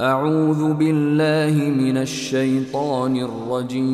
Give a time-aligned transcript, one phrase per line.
[0.00, 3.88] أعوذ بالله من الشيطان الرجيم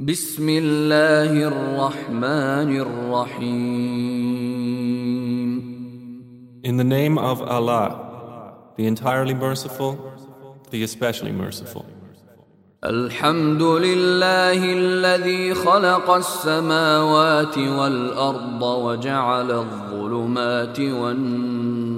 [0.00, 4.10] بسم الله الرحمن الرحيم
[6.64, 7.94] In the name of Allah,
[8.76, 9.96] the entirely merciful,
[10.72, 11.86] the especially merciful.
[12.84, 21.89] الحمد لله الذي خلق السماوات والأرض وجعل الظلمات والنور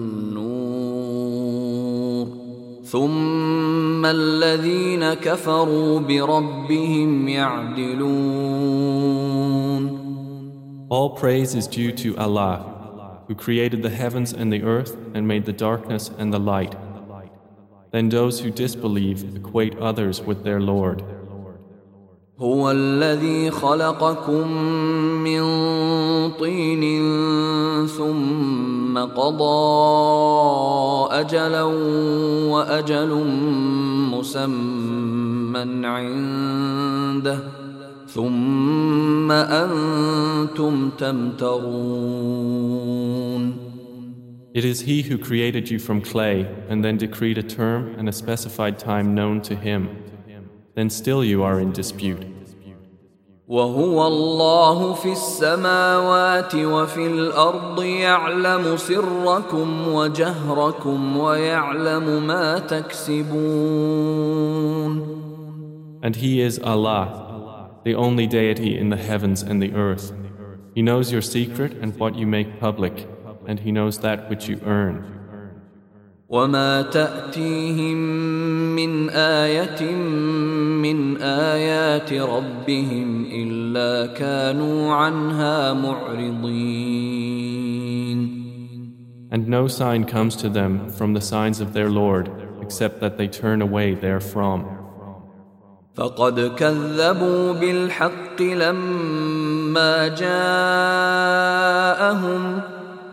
[2.91, 8.87] ثم الذين كفروا بربهم يعدلون
[10.89, 15.43] All praise is due to Allah, who created the heavens and the earth and made
[15.45, 16.77] the darkness and the light.
[17.91, 21.03] Then those who disbelieve equate others with their Lord.
[22.39, 24.47] هو الذي خلقكم
[25.23, 25.41] من
[26.31, 26.83] طين
[27.87, 29.57] ثم قضى
[31.11, 31.63] أجلا
[32.53, 33.11] وأجل
[34.11, 37.39] مسمى عنده
[38.07, 42.47] ثم أنتم تمترون
[44.53, 48.11] It is He who created you from clay and then decreed a term and a
[48.11, 49.89] specified time known to Him.
[50.73, 52.25] Then still you are in dispute.
[53.52, 63.32] وهو الله في السماوات وفي الأرض يعلم سركم وجهركم ويعلم ما تكسبون
[66.02, 70.14] And He is Allah, the only deity in the heavens and the earth.
[70.74, 73.06] He knows your secret and what you make public,
[73.46, 75.21] and He knows that which you earn.
[76.32, 77.96] وما تأتيهم
[78.76, 79.94] من آية
[80.80, 87.12] من آيات ربهم إلا كانوا عنها معرضين
[89.30, 92.30] And no sign comes to them from the signs of their Lord
[92.62, 94.78] except that they turn away therefrom.
[95.94, 101.12] فقد كذبوا بالحق لما جاءهم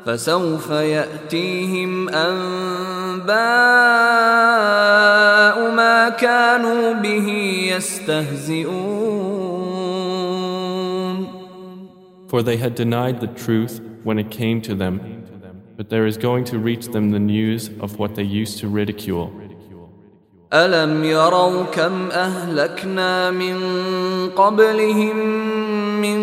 [0.08, 3.34] فسوف يأتيهم أنباء
[5.74, 7.28] ما كانوا به
[7.76, 9.14] يستهزئون
[12.28, 15.00] For they had denied the truth when it came to them,
[15.76, 19.30] but there is going to reach them the news of what they used to ridicule.
[20.52, 23.56] ألم يروا كم أهلكنا من
[24.30, 25.16] قبلهم
[26.00, 26.18] من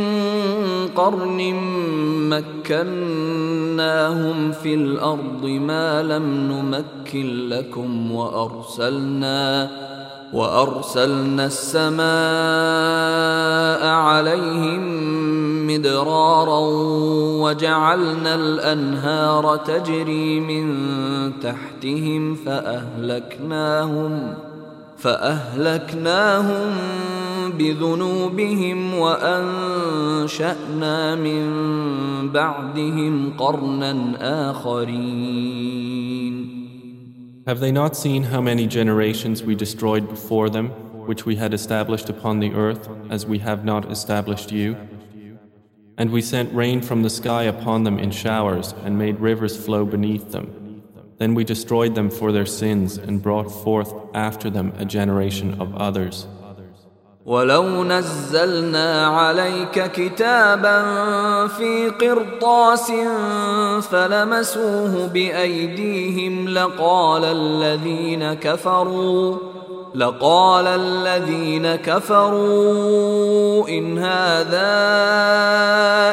[0.96, 1.54] قرن
[2.68, 9.70] مكناهم في الأرض ما لم نمكن لكم وأرسلنا
[10.32, 12.06] وأرسلنا السماء
[13.86, 15.06] عليهم
[15.66, 16.60] مدرارا
[17.42, 20.66] وجعلنا الأنهار تجري من
[21.40, 24.34] تحتهم فأهلكناهم
[24.97, 26.71] فأهلكناهم
[27.57, 31.51] بذنوبهم وأنشأنا من
[32.31, 36.51] بعدهم قرنا آخرين
[37.47, 40.67] Have they not seen how many generations we destroyed before them,
[41.07, 44.77] which we had established upon the earth, as we have not established you?
[45.97, 49.85] And we sent rain from the sky upon them in showers, and made rivers flow
[49.85, 50.64] beneath them.
[51.17, 55.75] Then we destroyed them for their sins, and brought forth after them a generation of
[55.75, 56.27] others.
[57.25, 60.77] ولو نزلنا عليك كتابا
[61.47, 62.91] في قرطاس
[63.81, 69.37] فلمسوه بأيديهم لقال الذين كفروا
[69.95, 74.71] لقال الذين كفروا إن هذا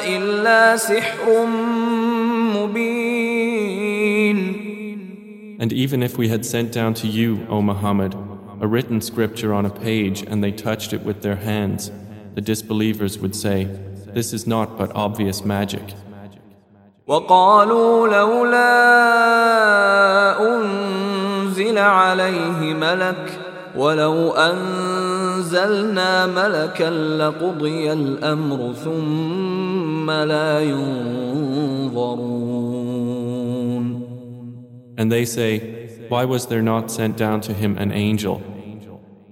[0.07, 1.47] إلا سحر
[2.55, 3.02] مبين
[5.63, 8.15] And even if we had sent down to you, O Muhammad,
[8.61, 11.91] a written scripture on a page and they touched it with their hands,
[12.35, 13.65] the disbelievers would say,
[14.15, 15.95] This is not but obvious magic.
[17.07, 18.69] وقالوا لولا
[20.57, 23.39] أنزل عليه ملك
[23.77, 32.29] ولو أنزلنا ملكا لقضي الأمر ثم لا ينظرون
[34.97, 38.43] And they say, Why was there not sent down to him an angel?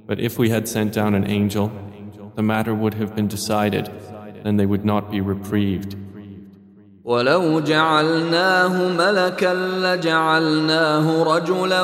[0.07, 1.73] But if we had sent down an angel,
[2.37, 3.91] the matter would have been decided,
[4.45, 5.97] then they would not be reprieved.
[7.07, 11.83] ولو جعلناه ملكا لجعلناه رجلا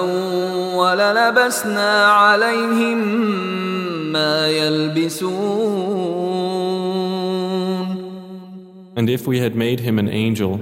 [0.77, 2.99] وللبسنا عليهم
[4.13, 5.83] ما يلبسون
[8.95, 10.61] And if we had made him an angel,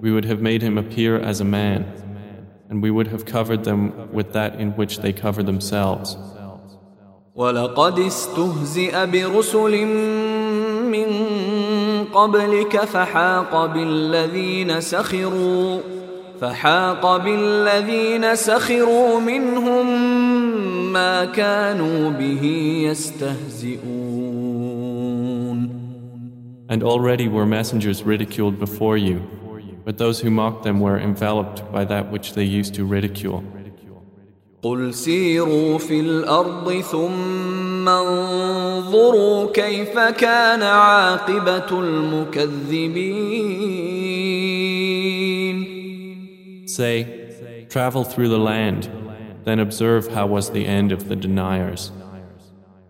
[0.00, 1.84] we would have made him appear as a man.
[2.68, 6.16] and we would have covered them with that in which they cover themselves.
[7.34, 9.86] ولقد استهزئ برسل
[10.86, 11.08] من
[12.14, 15.80] قبلك فحاق بالذين سخروا
[16.40, 19.86] فحاق بالذين سخروا منهم
[20.92, 22.44] ما كانوا به
[22.90, 24.34] يستهزئون
[26.66, 29.22] And already were messengers ridiculed before you,
[29.84, 33.42] but those who mocked them were enveloped by that which they used to ridicule.
[34.62, 43.24] قل سيروا في الأرض ثم انظروا كيف كان عاقبة المكذبين
[46.66, 47.06] Say,
[47.68, 48.88] travel through the land,
[49.44, 51.92] then observe how was the end of the deniers.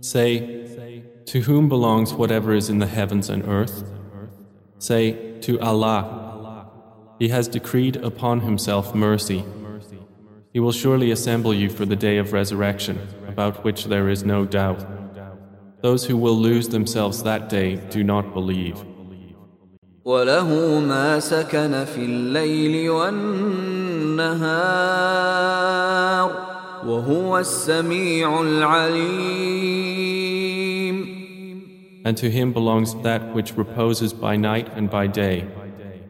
[0.00, 0.64] Say,
[1.26, 3.84] To whom belongs whatever is in the heavens and earth?
[4.78, 6.70] Say, To Allah.
[7.18, 9.44] He has decreed upon Himself mercy.
[10.52, 12.98] He will surely assemble you for the day of resurrection,
[13.28, 14.84] about which there is no doubt.
[15.82, 18.84] Those who will lose themselves that day do not believe.
[20.04, 24.46] وله ما سكن في الليل والنهار
[26.85, 29.91] وهو السميع العليم
[32.03, 35.47] And to him belongs that which reposes by night and by day,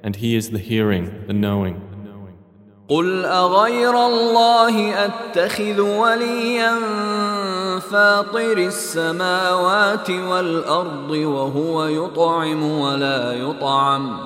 [0.02, 1.82] and he is the hearing, the knowing.
[2.90, 6.80] قل أغير الله أتخذ وليا
[7.80, 14.20] فاطر السماوات والأرض وهو يطعم ولا يطعم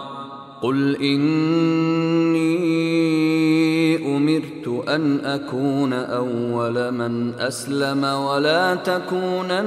[0.65, 2.51] قل إني
[4.17, 9.62] أمرت أن أكون أول من أسلم ولا تكونن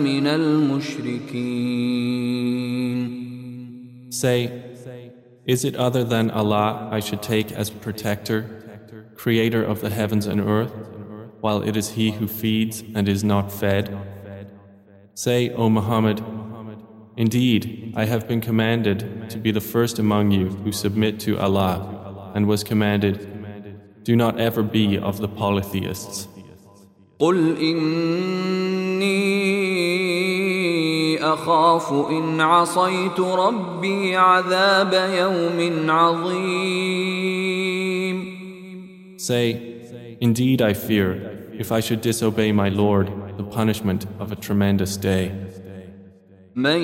[0.00, 1.78] من المشركين
[4.10, 4.50] Say,
[5.46, 8.44] Is it other than Allah I should take as protector,
[9.14, 10.72] creator of the heavens and earth,
[11.40, 13.96] while it is He who feeds and is not fed?
[15.14, 16.22] Say, O Muhammad,
[17.16, 22.32] Indeed, I have been commanded to be the first among you who submit to Allah,
[22.34, 23.16] and was commanded,
[24.04, 26.28] Do not ever be of the polytheists.
[27.18, 29.08] قل إني
[31.18, 37.18] أخاف إن عصيت ربي عذاب يوم عظيم
[39.18, 44.96] Say, Indeed, I fear, if I should disobey my Lord, the punishment of a tremendous
[44.96, 45.32] day.
[46.55, 46.81] من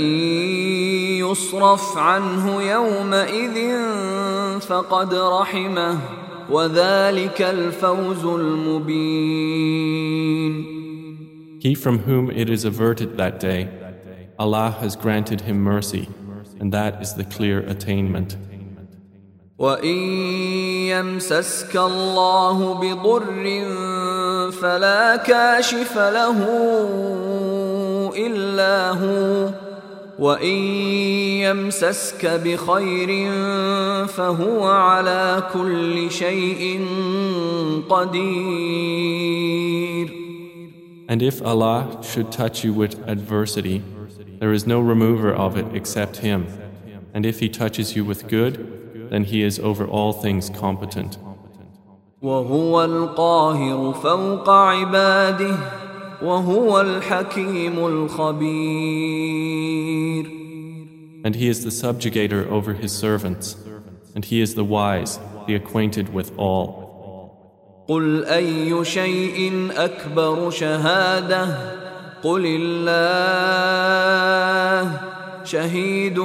[1.19, 3.79] يصرف عنه يومئذ
[4.59, 5.99] فقد رحمه
[6.49, 9.99] وذلك الفوز المبين
[11.61, 13.67] He from whom it is averted that day,
[14.39, 16.07] Allah has granted him mercy,
[16.59, 18.37] and that is the clear attainment.
[19.59, 19.99] وإن
[20.87, 23.45] يمسسك الله بضر
[24.51, 26.39] فلا كاشف له
[28.16, 29.50] إلا هو
[30.18, 30.56] وإن
[31.44, 33.32] يمسسك بخير
[34.06, 36.86] فهو على كل شيء
[37.88, 39.54] قدير
[41.06, 43.82] And if Allah should touch you with adversity,
[44.40, 46.46] there is no remover of it except Him.
[47.12, 51.18] And if He touches you with good, then He is over all things competent.
[52.22, 55.56] وهو القاهر فوق عباده
[56.21, 59.59] وهو الحكيم الخبير
[61.25, 63.57] And He is the subjugator over His servants.
[64.15, 66.89] And He is the wise, the acquainted with all.
[67.87, 71.57] قل أي شيء أكبر شهادة
[72.23, 73.79] قل الله
[75.43, 76.19] شهيد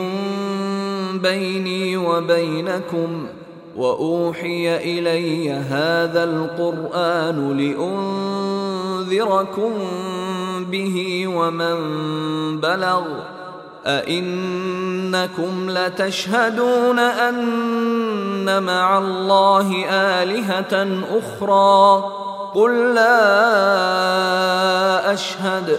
[1.22, 3.26] بيني وبينكم
[3.76, 7.58] وأوحي إلي هذا القرآن
[9.08, 9.72] لأنذركم
[10.70, 11.76] به ومن
[12.60, 13.02] بلغ
[13.86, 22.04] أئنكم لتشهدون أن مع الله آلهة أخرى
[22.54, 23.92] قل لا
[25.12, 25.78] أشهد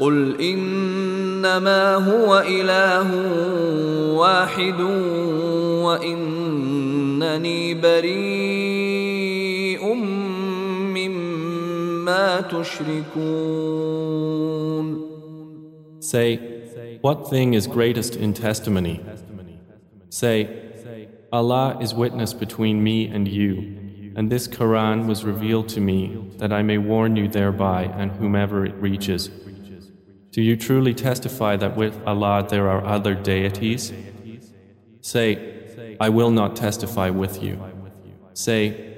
[0.00, 3.08] قل إنما هو إله
[4.16, 4.80] واحد
[5.84, 8.76] وإنني بريء
[12.06, 13.86] ما تشركون
[16.00, 16.38] Say,
[17.00, 19.04] what thing is greatest in testimony?
[20.08, 20.48] Say,
[21.32, 26.52] Allah is witness between me and you, and this Quran was revealed to me that
[26.52, 29.30] I may warn you thereby and whomever it reaches.
[30.32, 33.92] Do you truly testify that with Allah there are other deities?
[35.00, 37.58] Say, I will not testify with you.
[38.34, 38.96] Say,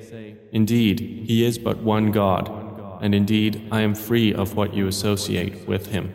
[0.52, 2.50] Indeed, He is but one God,
[3.02, 6.12] and indeed I am free of what you associate with Him.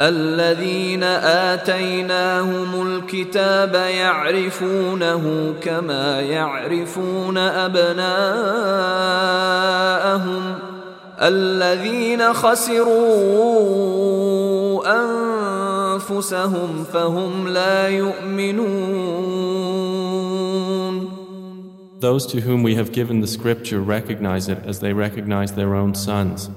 [0.00, 1.02] الذين
[1.52, 8.04] آتيناهم الكتاب يعرفونه كما يعرفون أبناءهم
[11.21, 12.89] الذين خسروا
[15.95, 19.49] أنفسهم فهم لا يؤمنون
[21.99, 25.93] Those to whom we have given the scripture recognize it as they recognize their own
[25.93, 26.49] sons.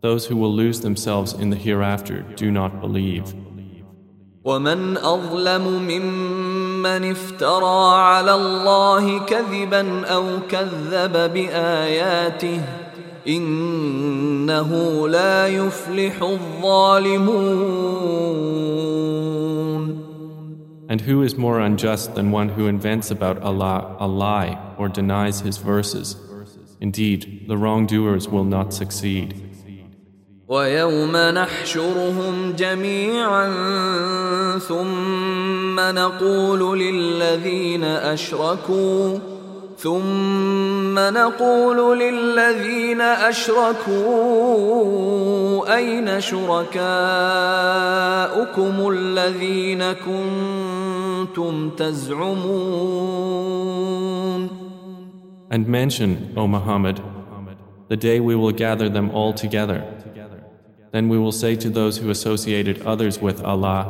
[0.00, 3.34] Those who will lose themselves in the hereafter do not believe.
[4.44, 12.60] ومن أظلم ممن افترى على الله كذبا أو كذب بآياته
[13.27, 14.69] إنه
[15.07, 17.57] لا يفلح الظالمون
[20.89, 25.41] And who is more unjust than one who invents about Allah a lie or denies
[25.41, 26.15] his verses?
[26.79, 29.35] Indeed, the wrongdoers will not succeed.
[30.47, 33.47] ويوم نحشرهم جميعا
[34.59, 39.19] ثم نقول للذين اشركوا
[39.81, 43.97] ثم نقول للذين اشركوا
[45.75, 46.79] اين شركاؤكم
[48.89, 53.07] الذين كنتم تزعمون
[55.49, 57.01] And mention, O Muhammad,
[57.87, 59.81] the day we will gather them all together.
[60.91, 63.83] Then we will say to those who associated others with Allah,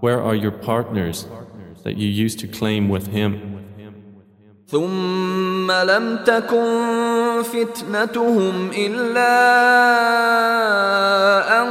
[0.00, 1.28] Where are your partners
[1.84, 3.55] that you used to claim with Him?
[4.72, 9.32] ثم لم تكن فتنتهم إلا
[11.62, 11.68] أن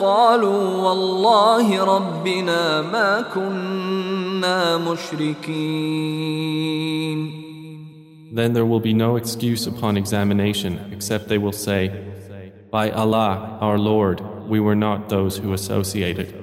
[0.00, 5.98] قالوا والله ربنا ما كنا مشركين
[8.30, 11.90] Then there will be no excuse upon examination except they will say,
[12.70, 16.41] By Allah, our Lord, we were not those who associated.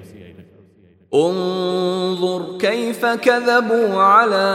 [1.14, 4.50] انظر كيف كذبوا على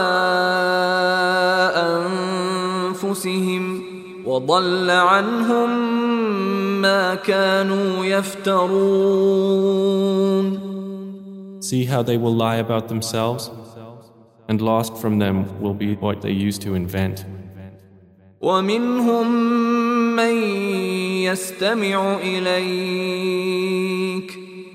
[2.94, 3.82] أنفسهم
[4.26, 5.70] وضل عنهم
[6.82, 9.56] ما كانوا يفترون
[11.60, 13.50] See how they will lie about themselves?
[14.48, 17.26] And lost from them will be what they used to invent.
[18.40, 19.32] ومنهم
[20.16, 20.34] من
[21.22, 23.26] يستمع إليك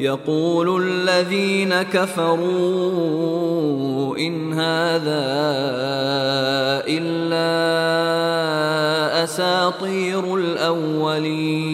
[0.00, 2.44] يقول الذين كفروا
[4.18, 5.24] إن هذا
[6.88, 7.54] إلا
[9.24, 11.64] أساطير الأولين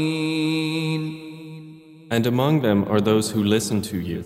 [2.12, 4.24] And among them are those who listen to you.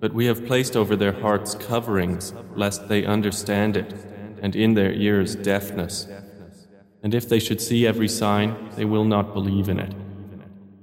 [0.00, 3.94] But we have placed over their hearts coverings, lest they understand it,
[4.42, 6.08] and in their ears deafness.
[7.04, 9.94] And if they should see every sign, they will not believe in it.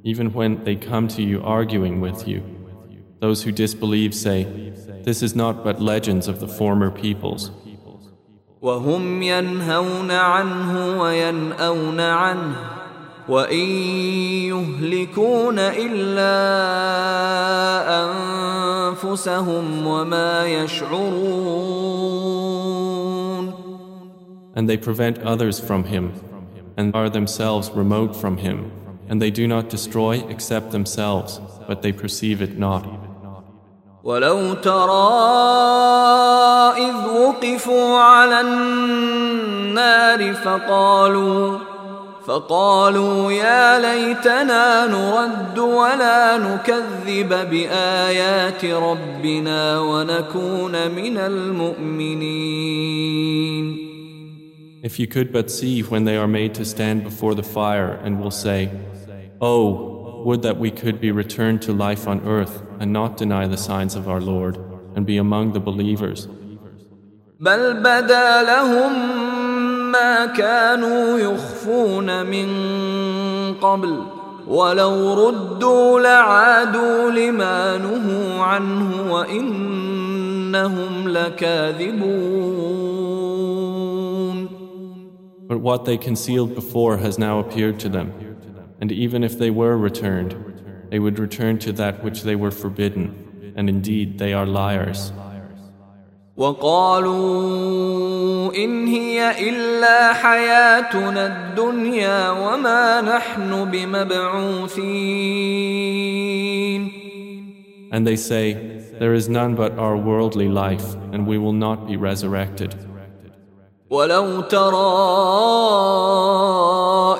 [0.05, 2.43] Even when they come to you arguing with you,
[3.19, 7.51] those who disbelieve say, This is not but legends of the former peoples.
[8.61, 12.55] وهم ينهون عنه وينأون عنه
[13.29, 13.65] وإن
[14.49, 16.35] يهلكون إلا
[18.03, 21.91] أنفسهم وما يشعرون
[24.53, 26.11] And they prevent others from him,
[26.75, 28.71] and are themselves remote from him,
[29.09, 32.85] and they do not destroy except themselves, but they perceive it not.
[34.03, 35.11] ولو ترى
[36.77, 41.57] إذ وقفوا على النار فقالوا
[42.25, 52.71] فقالوا يا ليتنا نرد ولا نكذب بآيات ربنا ونكون من المؤمنين
[54.83, 58.19] If you could but see when they are made to stand before the fire and
[58.19, 58.71] will say,
[59.41, 63.57] Oh, would that we could be returned to life on earth and not deny the
[63.57, 64.57] signs of our Lord
[64.95, 66.27] and be among the believers.
[67.39, 68.91] بل بدا لهم
[69.91, 72.47] ما كانوا يخفون من
[73.53, 74.03] قبل
[74.47, 82.41] ولو ردوا لعادوا لما نهوا عنه وإنهم لكاذبون
[85.47, 88.13] But what they concealed before has now appeared to them.
[88.79, 90.35] And even if they were returned,
[90.89, 93.53] they would return to that which they were forbidden.
[93.55, 95.11] And indeed, they are liars.
[96.37, 97.75] وقالوا
[98.55, 105.01] إن هي إلا حياتنا الدنيا وما نحن بمبعوثين
[107.93, 108.53] And they say,
[108.99, 112.73] There is none but our worldly life, and we will not be resurrected.
[113.90, 114.96] ولو ترى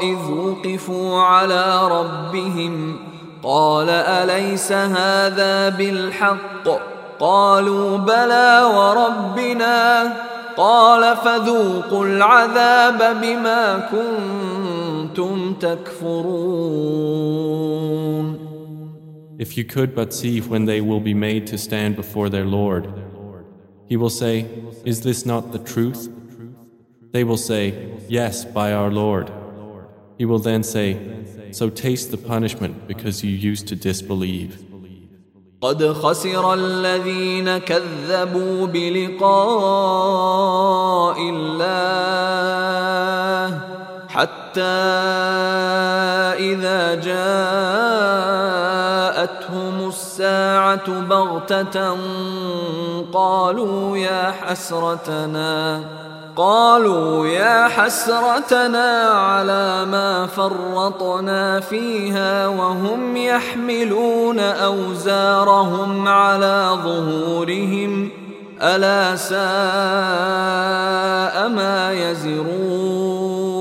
[0.02, 2.96] إذ وقفوا على ربهم
[3.42, 6.68] قال أليس هذا بالحق
[7.20, 10.12] قالوا بلى وربنا
[10.56, 17.06] قال فذوقوا العذاب بما كنتم تكفرون
[19.38, 22.88] If you could but see when they will be made to stand before their Lord,
[23.86, 24.46] He will say,
[24.84, 26.08] Is this not the truth?
[27.11, 27.73] They will say,
[28.07, 29.31] Yes, by our Lord.
[30.17, 30.97] He will then say,
[31.51, 34.65] So taste the punishment because you used to disbelieve.
[35.61, 39.21] قد خسر الذين كذبوا بلقاء
[41.29, 42.41] الله
[44.09, 44.61] حتى
[46.39, 46.95] إذا
[49.21, 51.97] جاءتهم الساعة بغتة
[53.13, 55.83] قالوا يا حسرتنا
[56.36, 68.10] قالوا يا حسرتنا على ما فرطنا فيها وهم يحملون اوزارهم على ظهورهم
[68.62, 69.38] الا ساء
[71.48, 73.56] ما يزرون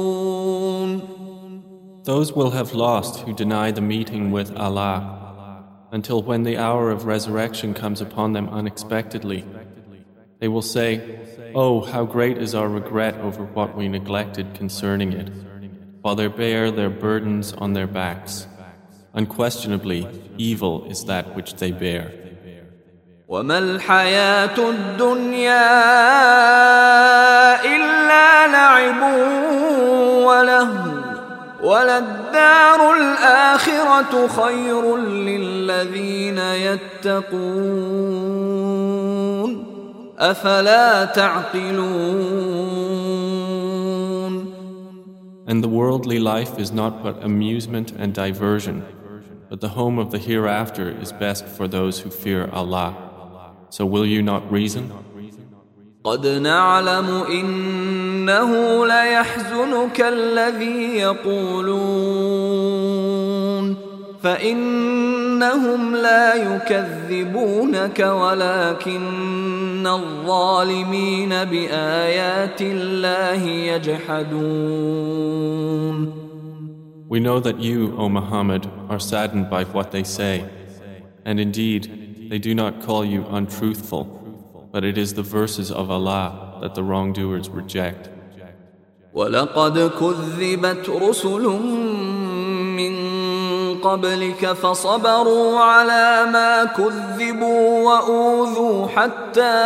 [2.04, 4.98] Those will have lost who deny the meeting with Allah
[5.92, 9.44] until when the hour of resurrection comes upon them unexpectedly.
[10.40, 10.92] They will say,
[11.55, 15.31] Oh, how great is our regret over what we neglected concerning it,
[16.03, 18.47] while they bear their burdens on their backs.
[19.15, 20.07] Unquestionably,
[20.39, 22.13] evil is that which they bear.
[23.31, 25.71] وما الحياة الدنيا
[27.77, 29.03] إلا لعب
[30.27, 30.91] ولهو
[31.63, 38.01] وللدار الآخرة خير للذين يتقون
[40.19, 42.61] أفلا تعقلون
[45.47, 48.85] And the worldly life is not but amusement and diversion,
[49.49, 52.95] but the home of the hereafter is best for those who fear Allah.
[53.71, 54.93] So will you not reason?
[56.05, 62.31] قد نعلم إنه ليحزنك الذي يقولون
[64.23, 69.01] فإنهم لا يكذبونك ولكن
[69.87, 75.11] الظالمين بآيات الله يجحدون
[77.09, 80.45] We know that you, O Muhammad, are saddened by what they say.
[81.25, 84.05] And indeed, they do not call you untruthful,
[84.71, 88.11] but it is the verses of Allah that the wrongdoers reject.
[89.15, 92.24] ولقد كذبت رسل من
[93.86, 99.58] قبلك فصبروا على ما كذبوا وأوذوا حتى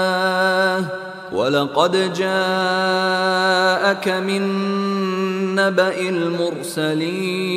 [1.33, 4.43] ولقد جاءك من
[5.55, 7.51] نبأ المرسلين.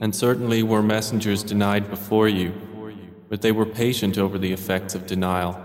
[0.00, 2.52] And certainly were messengers denied before you,
[3.34, 5.60] but they were patient over the effects of denial,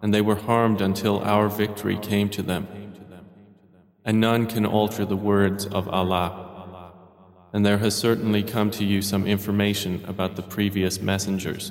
[0.00, 2.66] and they were harmed until our victory came to them.
[4.02, 6.94] And none can alter the words of Allah.
[7.52, 11.70] And there has certainly come to you some information about the previous messengers.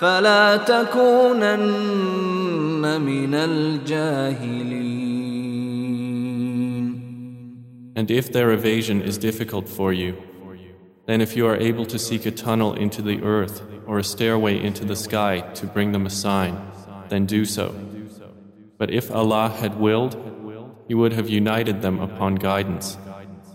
[0.00, 1.66] فلا تكونن
[3.00, 4.76] من الجاهلين
[7.96, 10.16] And if their evasion is difficult for you,
[11.06, 14.62] then if you are able to seek a tunnel into the earth or a stairway
[14.62, 16.60] into the sky to bring them a sign,
[17.08, 17.74] then do so.
[18.76, 20.14] But if Allah had willed,
[20.88, 22.98] He would have united them upon guidance.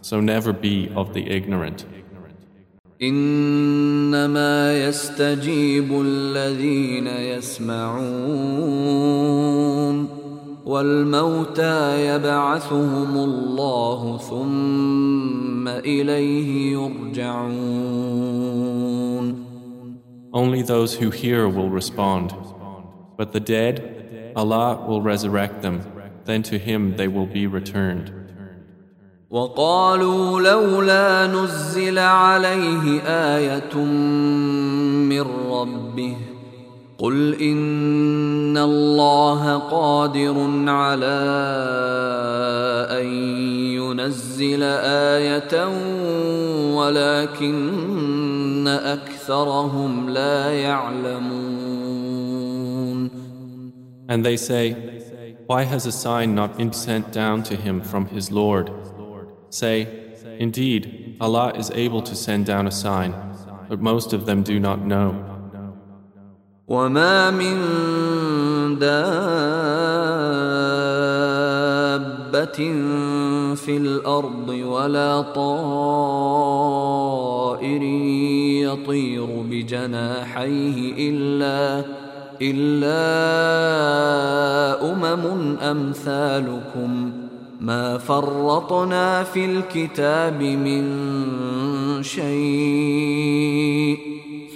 [0.01, 1.85] So never be of the ignorant.
[3.02, 8.06] إنما يستجيب الذين يسمعون
[10.66, 18.16] والموتى يبعثهم الله ثم إليه يرجعون
[20.32, 22.34] Only those who hear will respond,
[23.16, 25.80] but the dead, Allah will resurrect them,
[26.26, 28.25] then to Him they will be returned.
[29.30, 36.16] وقالوا لولا نزل عليه آية من ربه
[36.98, 40.34] قل إن الله قادر
[40.68, 41.18] على
[42.90, 43.06] أن
[43.76, 44.62] ينزل
[45.12, 45.68] آية
[46.76, 51.56] ولكن أكثرهم لا يعلمون
[54.08, 54.76] And they say,
[55.48, 58.70] Why has a sign not been sent down to him from his Lord?
[59.50, 59.88] Say,
[60.38, 63.14] Indeed, Allah is able to send down a sign,
[63.68, 65.36] but most of them do not know.
[73.56, 75.42] في الأرض ولا طائر
[78.62, 81.84] يطير بجناحيه إلا
[82.42, 83.02] إلا
[84.92, 87.12] أمم أمثالكم
[87.59, 90.83] ما فرطنا في الكتاب من
[92.03, 93.97] شيء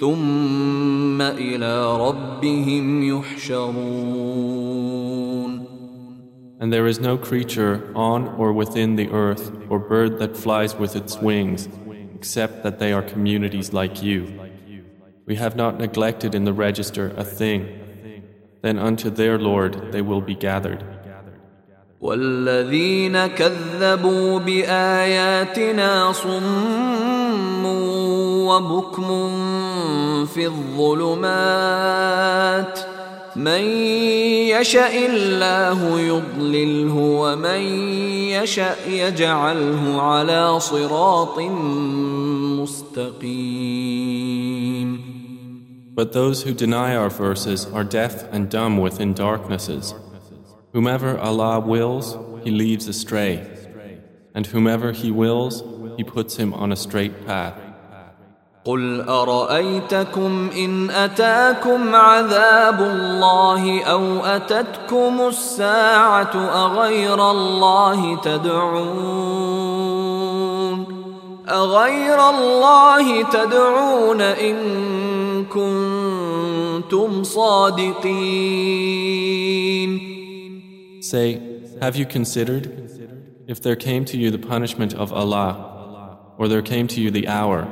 [0.00, 4.66] ثم إلى ربهم يحشرون
[6.58, 10.96] And there is no creature on or within the earth or bird that flies with
[10.96, 11.68] its wings,
[12.14, 14.26] except that they are communities like you.
[15.26, 17.60] We have not neglected in the register a thing.
[18.62, 20.82] Then unto their Lord they will be gathered.
[22.01, 27.65] والذين كذبوا بآياتنا صم
[28.45, 29.35] وبكم
[30.25, 31.61] في الظلمات
[33.35, 33.61] من
[34.49, 37.61] يشاء الله يضلله ومن
[38.29, 41.39] يشاء يجعله على صراط
[42.61, 43.91] مستقيم
[45.93, 49.93] But those who deny our verses are deaf and dumb within darknesses.
[50.72, 53.46] Whomever Allah wills, He leaves astray,
[54.34, 55.62] and whomever He wills,
[55.96, 57.54] He puts him on a straight path.
[58.66, 66.34] قل أرأيتكم إن أتاكم عذاب الله أو أتتكم الساعة
[66.66, 69.66] أغير الله تدعون
[71.48, 74.56] أغير الله تدعون إن
[75.44, 78.76] كنتم صادقين
[81.10, 81.40] Say,
[81.80, 82.64] have you considered
[83.46, 87.28] if there came to you the punishment of Allah, or there came to you the
[87.28, 87.66] hour?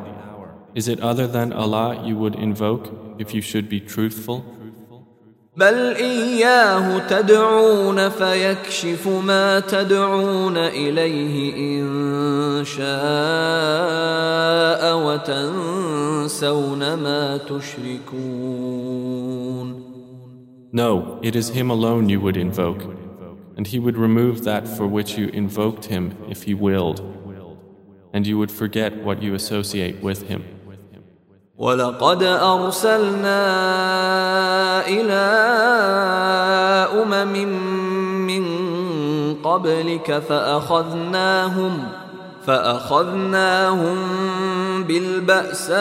[0.75, 4.45] Is it other than Allah you would invoke if you should be truthful?
[5.57, 12.85] بل إياه تدعون فيكشف ما تدعون إليه إن شاء
[15.07, 19.15] وتنسون ما تشركون
[20.73, 22.83] No, it is Him alone you would invoke,
[23.59, 27.01] and He would remove that for which you invoked Him if He willed,
[28.13, 30.45] and you would forget what you associate with Him.
[31.59, 33.41] ولقد أرسلنا
[34.89, 35.25] إلى
[37.03, 37.35] أمم
[38.27, 38.45] من
[39.35, 41.98] قبلك فأخذناهم
[42.49, 43.97] فأخذناهم
[44.85, 45.75] بالبأساء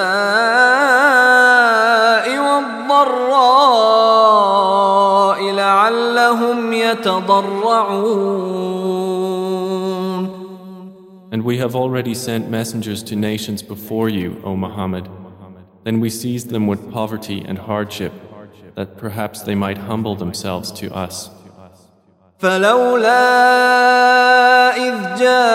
[2.39, 3.43] والضراء
[5.51, 8.33] لعلهم يتضرعون
[11.31, 15.09] And we have already sent messengers to nations before you, O Muhammad.
[15.83, 18.13] Then we seized them with poverty and hardship,
[18.75, 21.31] that perhaps they might humble themselves to us.
[22.38, 23.26] فلولا
[24.76, 25.48] إذ جاءهم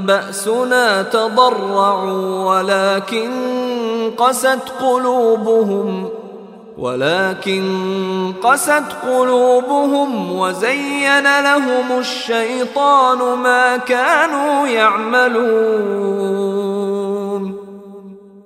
[0.00, 3.30] بأسنا تضرعوا ولكن
[4.18, 6.08] قست قلوبهم
[6.78, 7.64] ولكن
[8.42, 15.94] قست قلوبهم وزين لهم الشيطان ما كانوا يعملون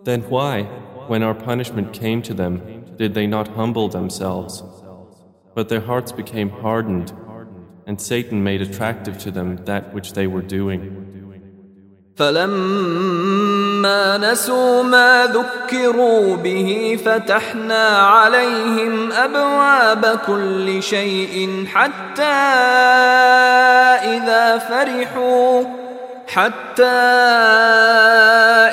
[0.05, 0.62] Then why,
[1.07, 2.62] when our punishment came to them,
[2.96, 4.62] did they not humble themselves?
[5.58, 7.13] But their hearts became hardened,
[7.88, 11.04] and Satan made attractive to them that which they were doing.
[12.15, 22.23] فلما نسوا ما ذكروا به فتحنا عليهم ابواب كل شيء حتى
[24.13, 25.63] اذا فرحوا
[26.28, 26.84] حتى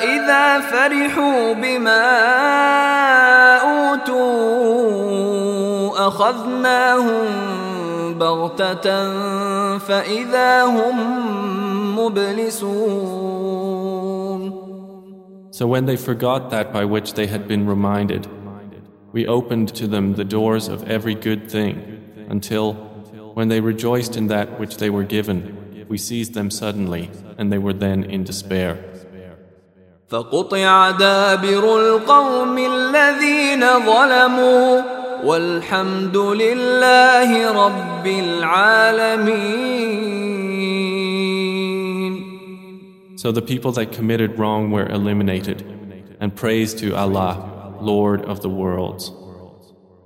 [0.03, 2.07] اذا فرحوا بما
[3.57, 5.34] اوتوا
[6.05, 7.27] اخذناهم
[8.19, 10.95] بغته فاذا هم
[11.99, 13.71] مبلسون
[15.53, 18.25] So when they forgot that by which they had been reminded,
[19.11, 21.75] we opened to them the doors of every good thing,
[22.29, 22.73] until,
[23.35, 27.57] when they rejoiced in that which they were given, we seized them suddenly, and they
[27.57, 28.77] were then in despair.
[30.11, 34.94] فقطع دابر القوم الذين ظلموا
[35.25, 39.71] والحمد لله رب العالمين
[43.15, 45.61] So the people that committed wrong were eliminated,
[46.19, 49.11] and praise to Allah, Lord of the worlds.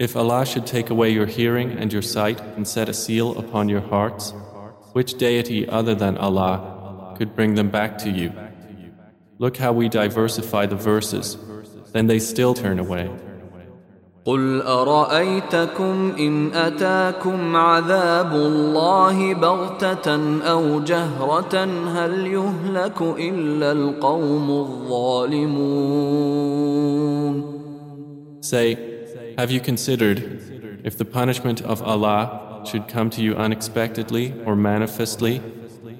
[0.00, 3.68] if Allah should take away your hearing and your sight and set a seal upon
[3.68, 4.34] your hearts,
[4.92, 8.32] which deity other than Allah could bring them back to you?
[9.38, 11.36] Look how we diversify the verses,
[11.92, 13.10] then they still turn away.
[14.26, 25.86] قل ارايتكم ان اتاكم عذاب الله بغته او جهره هل يهلك الا القوم الظالمون
[28.42, 28.89] Say,
[29.40, 30.18] have you considered
[30.84, 35.42] if the punishment of Allah should come to you unexpectedly or manifestly,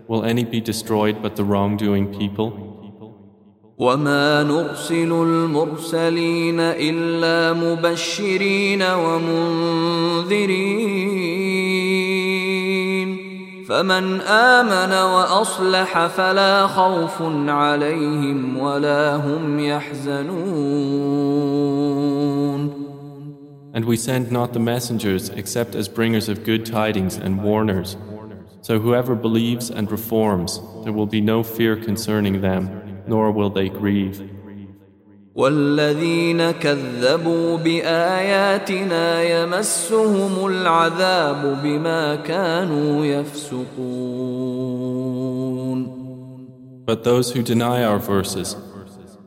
[0.09, 2.62] will any be destroyed but the wrongdoing people?
[3.79, 10.37] وما نرسل المرسلين الا مبشرين ومنذرين
[13.69, 21.27] فمن امن واصلح فلا خوف عليهم ولا هم يحزنون
[23.73, 27.97] And we send not the messengers except as bringers of good tidings and warners.
[28.62, 33.69] So whoever believes and reforms, there will be no fear concerning them nor will they
[33.69, 34.31] grieve.
[35.37, 44.57] والذين كذبوا بآياتنا يمسهم العذاب بما كانوا يفسقون
[46.87, 48.57] But those who deny our verses,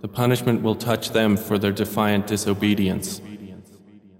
[0.01, 3.21] the punishment will touch them for their defiant disobedience.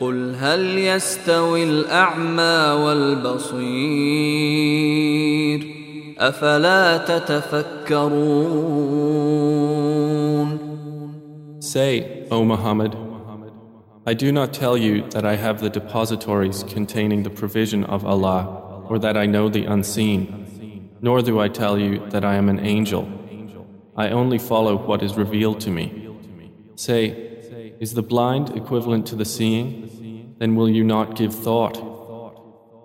[0.00, 3.66] قل هل يستوي الاعمى والبصير
[6.18, 8.56] افلا تتفكرون
[11.60, 12.96] Say, O Muhammad,
[14.06, 18.84] I do not tell you that I have the depositories containing the provision of Allah
[18.88, 22.60] or that I know the unseen, nor do I tell you that I am an
[22.60, 23.08] angel.
[23.96, 26.08] I only follow what is revealed to me.
[26.76, 27.29] Say,
[27.80, 30.34] is the blind equivalent to the seeing?
[30.38, 31.82] then will you not give thought?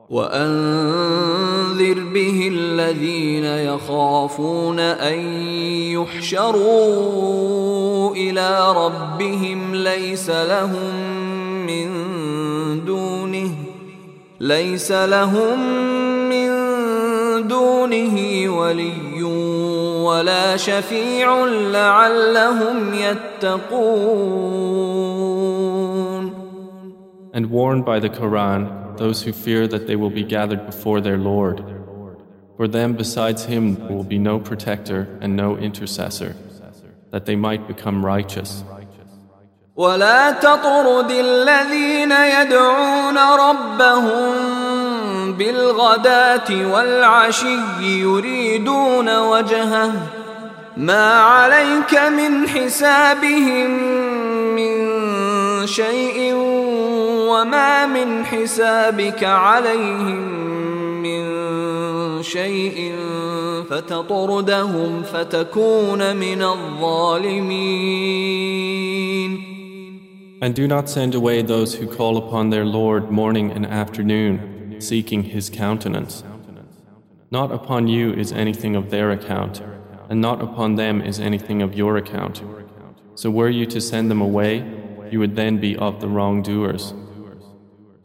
[0.10, 5.20] وأنذر به الذين يخافون أن
[5.96, 7.36] يحشروا
[8.16, 10.96] إلى ربهم ليس لهم
[11.66, 11.88] من
[12.86, 13.54] دونه
[14.40, 15.60] ليس لهم
[16.30, 16.52] من
[17.48, 19.15] دونه ولي
[20.06, 24.62] ولا شفيع لعلهم يتقون
[27.34, 31.18] And warn by the Quran those who fear that they will be gathered before their
[31.18, 31.64] Lord.
[32.58, 36.36] For them besides him will be no protector and no intercessor,
[37.12, 38.64] that they might become righteous.
[39.76, 44.65] ولا تطرد الذين يدعون ربهم
[45.33, 49.93] بالغداة والعشي يريدون وجهه.
[50.77, 53.71] ما عليك من حسابهم
[54.55, 54.77] من
[55.67, 56.35] شيء
[57.31, 60.47] وما من حسابك عليهم
[62.27, 62.95] شيء
[63.71, 67.87] فتطردهم فتكون من الظالمين.
[70.43, 74.41] And do not send away those who call upon their Lord morning and afternoon,
[74.80, 76.24] seeking His countenance.
[77.30, 79.62] Not upon you is anything of their account,
[80.10, 82.44] and not upon them is anything of your account.
[83.16, 84.66] So were you to send them away,
[85.12, 86.94] you would then be of the wrongdoers.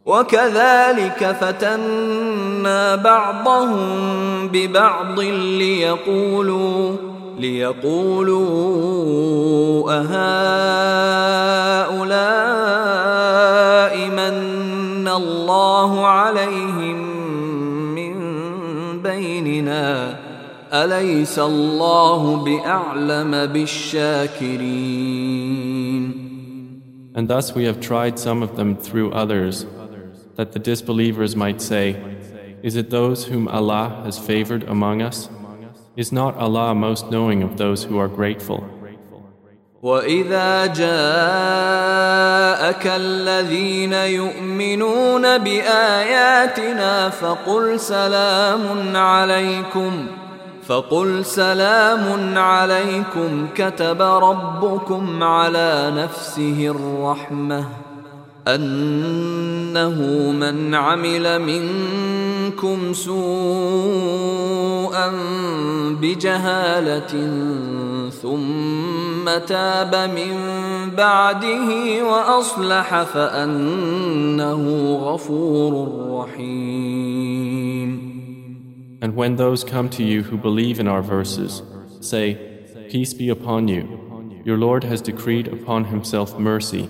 [0.07, 6.97] وكذلك فتنا بعضهم ببعض ليقولوا
[7.39, 8.47] ليقولوا
[9.89, 10.87] أهؤلاء
[11.97, 13.20] من
[15.11, 16.97] الله عليهم
[17.95, 18.17] من
[19.03, 20.19] بيننا
[20.73, 24.67] أليس الله بأعلم بالشاكرين
[27.15, 29.65] And thus we have tried some of them through others
[30.37, 31.97] that the disbelievers might say,
[32.63, 35.31] Is it those whom Allah has favored among us?
[35.97, 38.69] Is not Allah most knowing of those who are grateful?
[39.84, 40.88] وإذا جاءك
[42.86, 50.08] الذين يؤمنون بآياتنا فقل سلام عليكم
[50.68, 57.66] فقل سلام عليكم كتب ربكم على نفسه الرحمه
[58.48, 64.22] انه من عمل منكم سوءا
[66.02, 67.30] بجهاله
[68.10, 70.36] ثم تاب من
[70.98, 77.52] بعده واصلح فانه غفور رحيم
[79.04, 81.64] And when those come to you who believe in our verses,
[82.02, 82.38] say,
[82.92, 83.84] Peace be upon you.
[84.46, 86.88] Your Lord has decreed upon himself mercy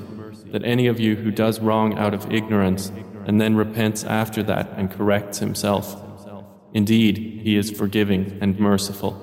[0.52, 2.92] that any of you who does wrong out of ignorance
[3.26, 6.02] and then repents after that and corrects himself.
[6.72, 9.22] Indeed, he is forgiving and merciful.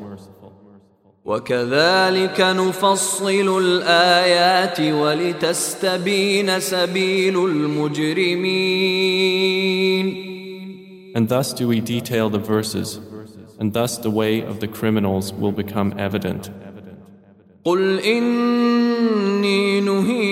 [1.25, 9.13] وكذلك نفصل الآيات ولتستبين سبيل المجرمين
[11.15, 12.99] And thus do we detail the verses,
[13.60, 16.49] and thus the way of the criminals will become evident.
[17.65, 19.76] قل إني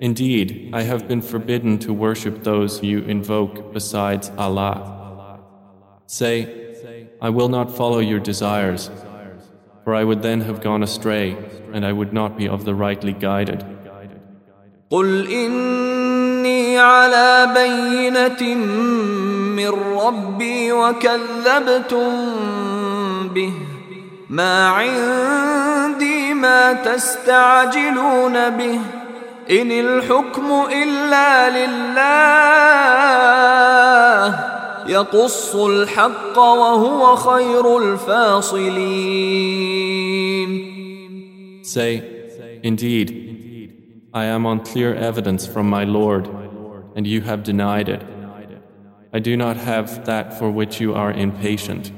[0.00, 5.40] Indeed, I have been forbidden to worship those you invoke besides Allah.
[6.06, 6.64] Say,
[7.20, 8.90] I will not follow your desires,
[9.84, 11.36] for I would then have gone astray,
[11.72, 13.64] and I would not be of the rightly guided.
[14.90, 18.54] قل إني على بينة
[19.56, 22.08] من ربي وكذبتم
[23.28, 23.52] به
[24.30, 28.80] ما عندي ما تستعجلون به
[29.50, 32.94] إن الحكم إلا لله
[34.88, 39.24] يقص الحق وهو خير الفاصلين
[41.64, 42.02] Say,
[42.62, 43.24] Indeed,
[44.12, 46.28] I am on clear evidence from my Lord,
[46.94, 48.02] and you have denied it.
[49.12, 51.90] I do not have that for which you are impatient.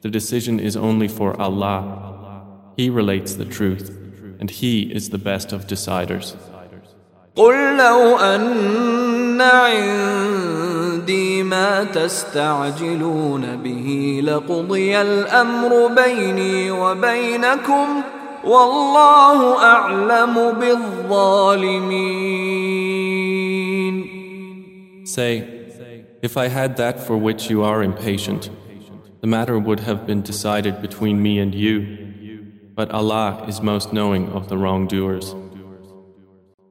[0.00, 2.72] The decision is only for Allah.
[2.76, 3.90] He relates the truth,
[4.40, 6.36] and He is the best of deciders.
[7.36, 17.86] قل لو أن عندي ما تستعجلون به لقضي الأمر بيني وبينكم
[18.44, 22.20] والله أعلم بالظالمين
[25.04, 25.42] Say,
[26.22, 28.48] if I had that for which you are impatient,
[29.20, 31.98] the matter would have been decided between me and you,
[32.76, 35.34] but Allah is most knowing of the wrongdoers.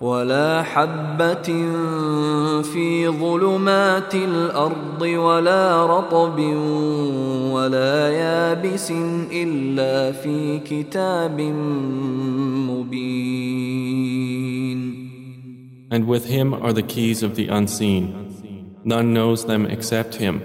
[0.00, 1.48] ولا حبة
[2.62, 6.38] في ظلمات الأرض ولا رطب
[7.52, 8.92] ولا يابس
[9.32, 11.40] إلا في كتاب
[12.70, 13.40] مبين
[15.92, 18.78] And with him are the keys of the unseen.
[18.84, 20.40] None knows them except him.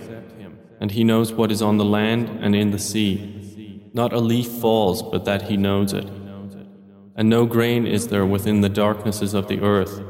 [0.81, 3.89] And he knows what is on the land and in the sea.
[3.93, 6.09] Not a leaf falls but that he knows it.
[7.19, 10.01] And no grain is there within the darknesses of the earth,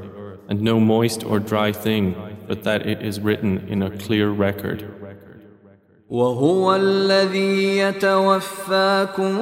[0.49, 2.15] and no moist or dry thing,
[2.47, 4.91] but that it is written in a clear record.
[6.09, 9.37] وهو الذي يتوفاكم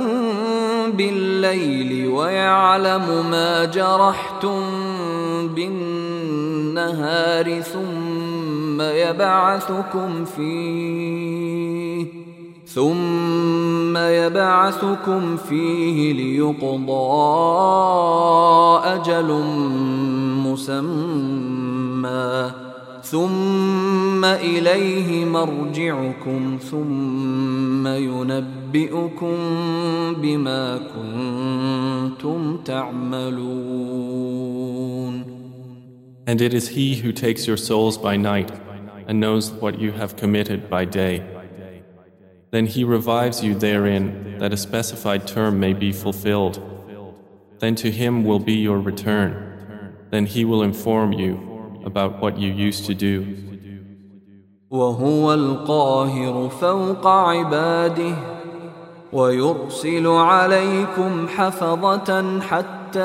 [0.91, 4.61] بالليل ويعلم ما جرحتم
[5.55, 11.66] بالنهار ثم يبعثكم فيه
[12.74, 17.08] ثم يبعثكم فيه ليقضى
[18.84, 19.42] أجل
[20.44, 22.50] مسمى
[23.02, 29.36] ثم اليه مرجعكم ثم ينبئكم
[30.22, 34.18] بما كنتم تعملون
[36.26, 38.52] And it is he who takes your souls by night
[39.06, 41.37] and knows what you have committed by day.
[42.51, 46.61] Then he revives you therein that a specified term may be fulfilled.
[47.59, 49.31] Then to him will be your return.
[50.11, 51.31] Then he will inform you
[51.85, 53.25] about what you used to do.
[54.69, 58.15] وهو القاهر فوق عباده
[59.13, 62.99] ويرسل عليكم حفظة حتى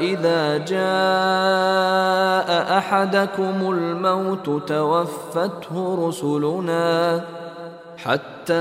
[0.00, 2.48] إذا جاء
[2.78, 7.24] أحدكم الموت توفته رسلنا
[7.96, 8.52] حتى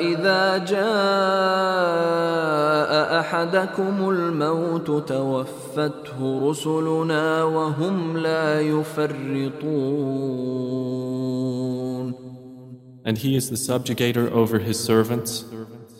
[0.00, 0.90] إذا جاء
[3.20, 10.00] أحدكم الموت توفته رسلنا وهم لا يفرطون
[13.02, 15.44] And he is the subjugator over his servants,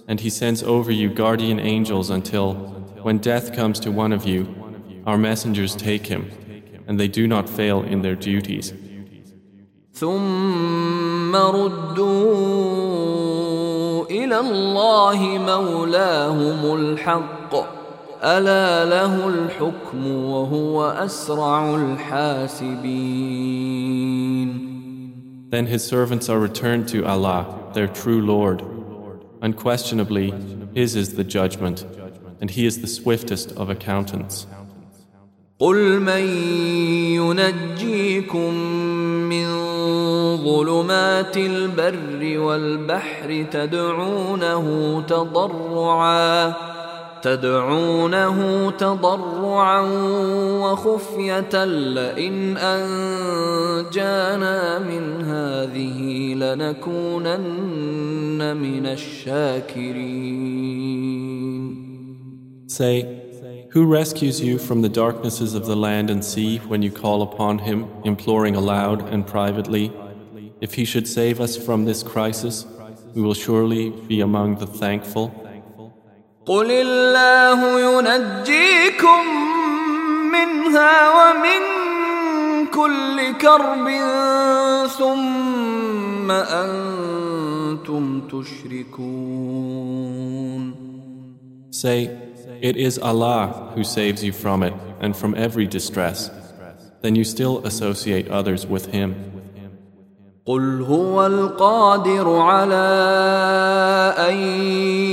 [0.06, 2.54] and he sends over you guardian angels until,
[3.02, 4.46] when death comes to one of you,
[5.06, 6.30] our messengers take him,
[6.86, 8.74] and they do not fail in their duties.
[9.94, 12.70] ثم ردوا
[14.10, 17.54] الى الله مولاهم الحق
[18.22, 23.10] الا له الحكم وهو اسرع الحاسبين
[25.50, 28.62] Then his servants are returned to Allah, their true Lord.
[29.42, 30.32] Unquestionably,
[30.74, 31.84] His is the judgment,
[32.40, 34.46] and He is the swiftest of accountants.
[35.60, 36.24] قل من
[37.16, 38.54] ينجيكم
[39.28, 39.46] من
[40.43, 46.53] ظلمات البر والبحر تدعونه تضرعا
[47.21, 49.81] تدعونه تضرعا
[50.61, 54.09] وخفية لئن أنجانا
[54.79, 57.77] من هذه لنكونن
[58.57, 60.45] من الشاكرين.
[62.67, 63.24] Say,
[63.74, 67.60] Who rescues you from the darknesses of the land and sea when you call upon
[67.60, 69.92] him, imploring aloud and privately?
[70.60, 72.66] If he should save us from this crisis,
[73.14, 75.32] we will surely be among the thankful.
[76.46, 79.24] قل الله ينجيكم
[80.32, 81.62] منها ومن
[82.66, 83.88] كل كرب
[84.98, 89.60] ثم أنتم تشركون
[91.72, 92.10] Say,
[92.64, 96.30] It is Allah who saves you from it and from every distress.
[97.02, 99.30] Then you still associate others with Him.
[100.46, 102.74] قل هو القادر على
[104.18, 104.36] ان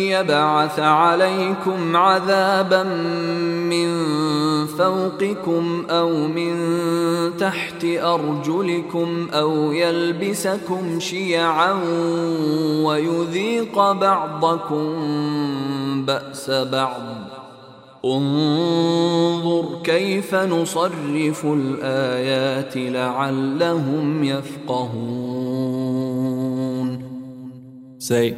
[0.10, 3.88] يبعث عليكم عذابا من
[4.66, 6.58] فوقكم او من
[7.38, 11.74] تحت ارجلكم او يلبسكم شيعا
[12.84, 14.96] ويذيق بعضكم
[16.06, 17.31] باس بعض
[18.06, 25.58] انظر كيف نصرف الايات لعلهم يفقهون
[28.00, 28.36] Say,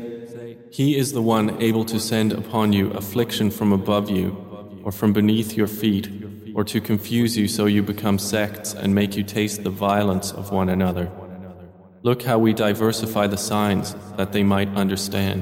[0.71, 4.27] He is the one able to send upon you affliction from above you
[4.84, 6.07] or from beneath your feet
[6.55, 10.51] or to confuse you so you become sects and make you taste the violence of
[10.51, 11.11] one another.
[12.01, 15.41] Look how we diversify the signs that they might understand.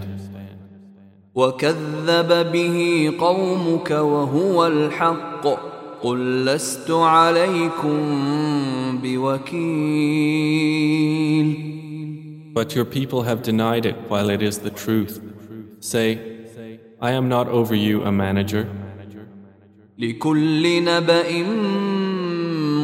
[1.35, 5.47] وكذب به قومك وهو الحق
[6.03, 7.97] قل لست عليكم
[9.03, 10.67] بوكيل
[12.53, 15.21] But your people have denied it while it is the truth.
[15.79, 16.19] Say,
[16.99, 18.67] I am not over you a manager.
[19.99, 21.43] لكل نبأ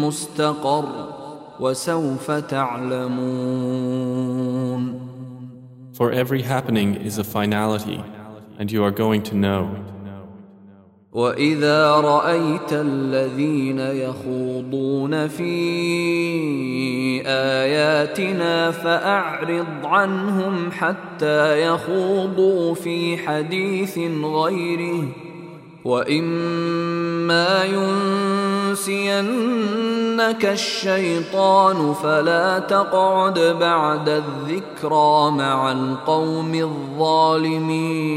[0.06, 1.14] مستقر
[1.60, 3.84] وسوف تعلمون
[5.94, 8.04] For every happening is a finality,
[8.60, 9.94] and you are going to know.
[11.14, 15.54] واذا رايت الذين يخوضون في
[17.26, 25.04] اياتنا فاعرض عنهم حتى يخوضوا في حديث غيره
[25.86, 27.64] واما
[28.74, 38.14] ينسينك الشيطان فلا تقعد بعد الذكرى مع القوم الظالمين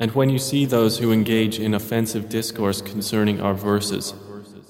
[0.00, 4.14] And when you see those who engage in offensive discourse concerning our verses,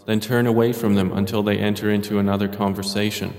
[0.05, 3.33] then turn away from them until they enter into another conversation.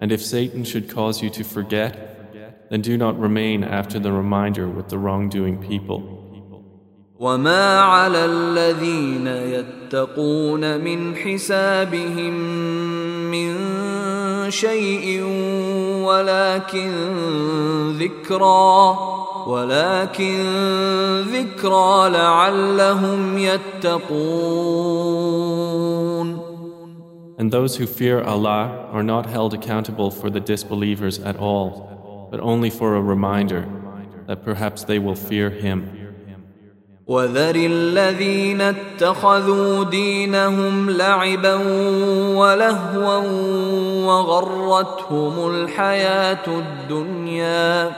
[0.00, 2.15] And if Satan should cause you to forget,
[2.70, 6.18] then do not remain after the reminder with the wrongdoing people.
[7.22, 12.34] وما على الذين يتقون من حسابهم
[13.30, 13.54] من
[14.50, 15.22] شيء
[16.02, 16.92] ولكن
[17.98, 18.96] ذكرى
[19.46, 20.36] ولكن
[21.20, 24.82] ذكرى لعلهم يتقون
[27.38, 31.95] And those who fear Allah are not held accountable for the disbelievers at all,
[32.30, 33.68] but only for a reminder
[34.26, 36.02] that perhaps they will fear Him.
[37.06, 41.54] وذر الذين اتخذوا دينهم لعبا
[42.36, 43.18] ولهوا
[44.06, 47.92] وغرتهم الحياة الدنيا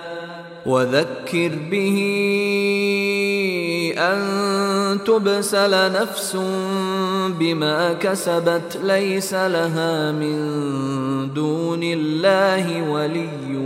[0.66, 1.98] وذكر به
[3.98, 4.20] أن
[5.06, 6.38] تبسل نفس
[7.40, 10.38] بما كسبت ليس لها من
[11.34, 13.58] دون الله ولي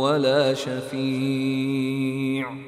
[0.00, 2.67] ولا شفيع.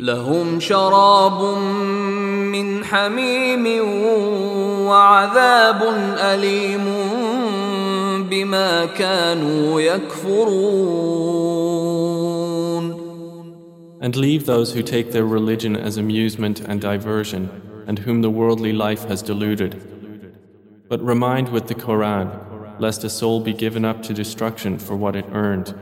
[0.00, 1.58] لهم شراب
[2.52, 3.66] من حميم
[4.86, 5.82] وعذاب
[6.18, 6.84] أليم
[8.30, 11.36] بما كانوا يكفرون
[13.98, 17.48] And leave those who take their religion as amusement and diversion,
[17.88, 19.72] and whom the worldly life has deluded.
[20.88, 22.28] But remind with the Quran,
[22.78, 25.74] lest a soul be given up to destruction for what it earned.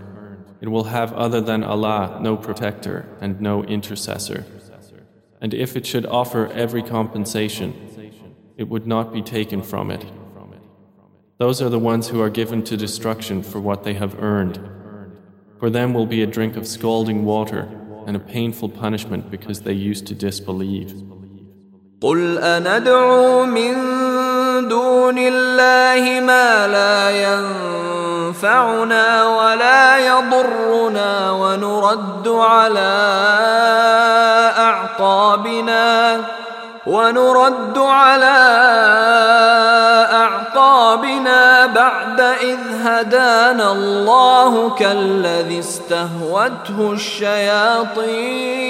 [0.61, 4.45] It will have other than Allah no protector and no intercessor.
[5.41, 7.73] And if it should offer every compensation,
[8.57, 10.05] it would not be taken from it.
[11.37, 14.59] Those are the ones who are given to destruction for what they have earned.
[15.57, 17.69] For them will be a drink of scalding water
[18.05, 20.93] and a painful punishment because they used to disbelieve.
[24.69, 27.09] دون الله ما لا
[28.29, 32.93] ينفعنا ولا يضرنا ونرد على
[34.57, 36.21] أعقابنا
[36.87, 38.39] ونرد على
[40.11, 48.69] أعقابنا بعد إذ هدانا الله كالذي استهوته الشياطين.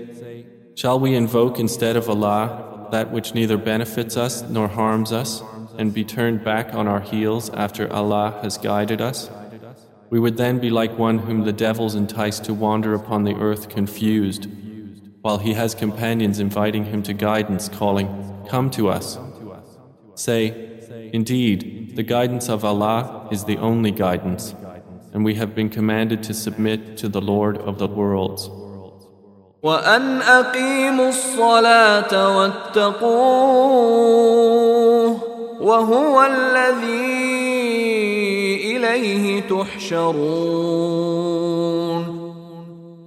[0.81, 5.43] Shall we invoke instead of Allah that which neither benefits us nor harms us,
[5.77, 9.29] and be turned back on our heels after Allah has guided us?
[10.09, 13.69] We would then be like one whom the devils entice to wander upon the earth
[13.69, 14.47] confused,
[15.21, 18.07] while he has companions inviting him to guidance, calling,
[18.49, 19.19] Come to us.
[20.15, 20.79] Say,
[21.13, 24.55] Indeed, the guidance of Allah is the only guidance,
[25.13, 28.49] and we have been commanded to submit to the Lord of the worlds.
[29.63, 33.11] وأن أقيموا الصلاة واتقوه
[35.61, 37.21] وهو الذي
[38.75, 40.51] إليه تحشرون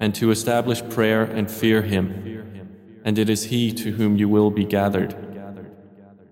[0.00, 2.12] And to establish prayer and fear Him,
[3.04, 5.14] and it is He to whom you will be gathered.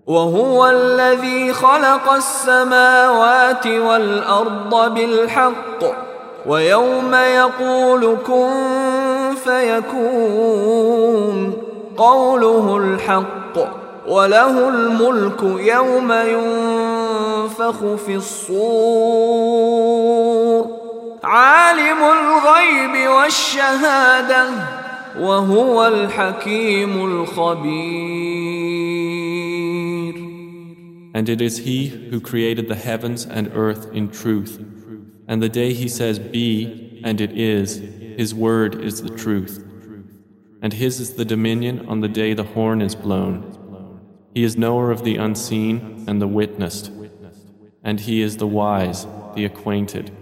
[0.07, 5.83] وهو الذي خلق السماوات والأرض بالحق
[6.45, 8.92] ويوم يقول كن
[9.43, 11.33] فيكون
[11.97, 19.23] قوله الحق وله الملك يوم ينفخ في الصور
[21.23, 24.49] عالم الغيب والشهاده
[25.19, 28.53] وهو الحكيم الخبير
[31.15, 34.59] And it is He who created the heavens and earth in truth.
[35.27, 37.79] And the day He says, Be, and it is,
[38.16, 39.64] His word is the truth.
[40.60, 43.36] And His is the dominion on the day the horn is blown.
[44.34, 46.90] He is knower of the unseen and the witnessed.
[47.82, 50.12] And He is the wise, the acquainted.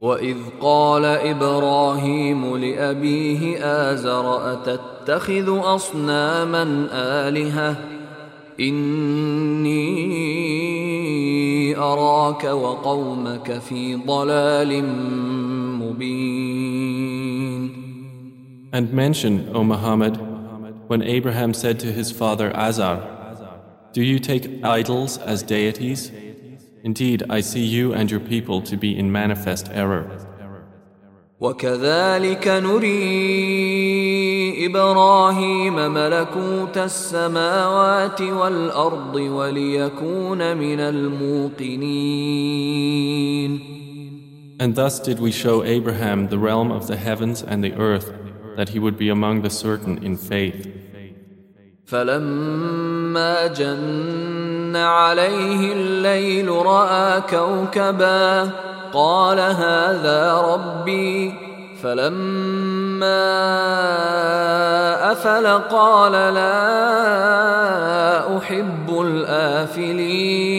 [0.00, 7.76] وإذ قال إبراهيم لأبيه آزر أتتخذ أصناما آلهة
[8.60, 9.74] إني
[11.76, 14.72] أراك وقومك في ضلال
[15.88, 17.24] مبين
[18.72, 20.18] And mention, O Muhammad,
[20.88, 22.98] when Abraham said to his father Azar,
[23.92, 26.10] Do you take idols as deities?
[26.82, 30.10] Indeed, I see you and your people to be in manifest error.
[31.40, 33.46] وكذلك نري
[34.66, 42.34] إبراهيم ملكوت السماوات والأرض وليكون من الموقنين
[44.60, 48.12] And thus did we show Abraham the realm of the heavens and the earth,
[48.56, 50.68] that he would be among the certain in faith.
[51.86, 58.50] فلما جن عليه الليل راى كوكبا
[58.92, 61.34] قال هذا ربي
[61.82, 63.24] فلما
[65.12, 66.58] افل قال لا
[68.38, 70.54] احب الافلين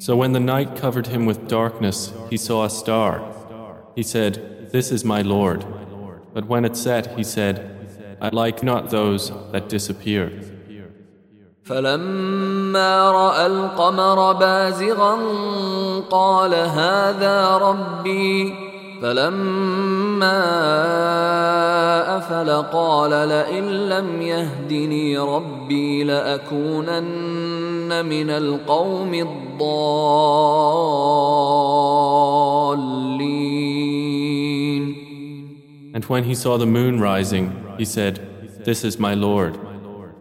[0.00, 3.22] So when the night covered him with darkness, he saw a star.
[3.94, 5.64] He said, This is my Lord.
[6.34, 7.54] But when it set, he said,
[8.20, 10.30] I like not those that disappear.
[11.66, 15.14] فلما راى القمر بازغا
[16.10, 18.54] قال هذا ربي
[19.02, 20.42] فلما
[22.16, 29.46] افل قال لئن لم يهدني ربي لاكونن من القوم الضالين
[35.94, 38.20] And when he saw the moon rising, he said,
[38.66, 39.58] This is my Lord.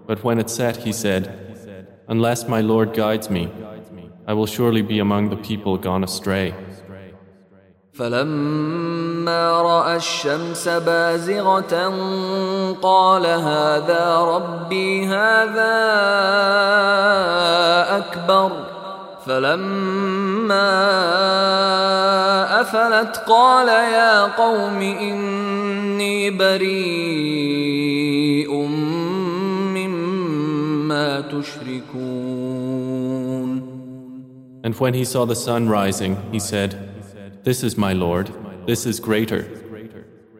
[0.08, 1.28] But when it set, he said,
[2.08, 3.52] Unless my Lord guides me,
[4.26, 6.54] I will surely be among the people gone astray.
[7.93, 11.95] فلما رأى الشمس بازغة
[12.83, 15.77] قال هذا ربي هذا
[17.99, 18.53] أكبر.
[19.27, 20.71] فلما
[22.61, 27.35] أفلت قال يا قوم إني بريء
[29.77, 32.31] مما تشركون.
[34.63, 36.90] And when he saw the sun rising, he said,
[37.44, 38.32] This is my Lord,
[38.66, 39.44] this is greater.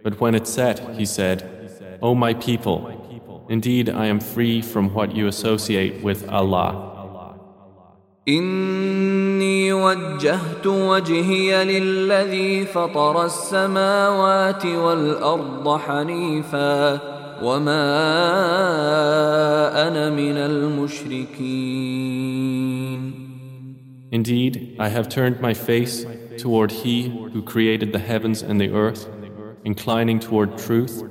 [0.04, 5.16] But when it set, he said, O my people, indeed I am free from what
[5.16, 6.92] you associate with Allah.
[8.28, 17.00] إني وجهت وجهي للذي فطر السماوات والأرض حنيفا
[17.44, 17.88] وما
[19.88, 22.06] أنا من المشركين
[24.12, 26.06] Indeed, I have turned my face
[26.40, 29.08] toward He who created the heavens and the earth,
[29.64, 31.04] inclining toward truth,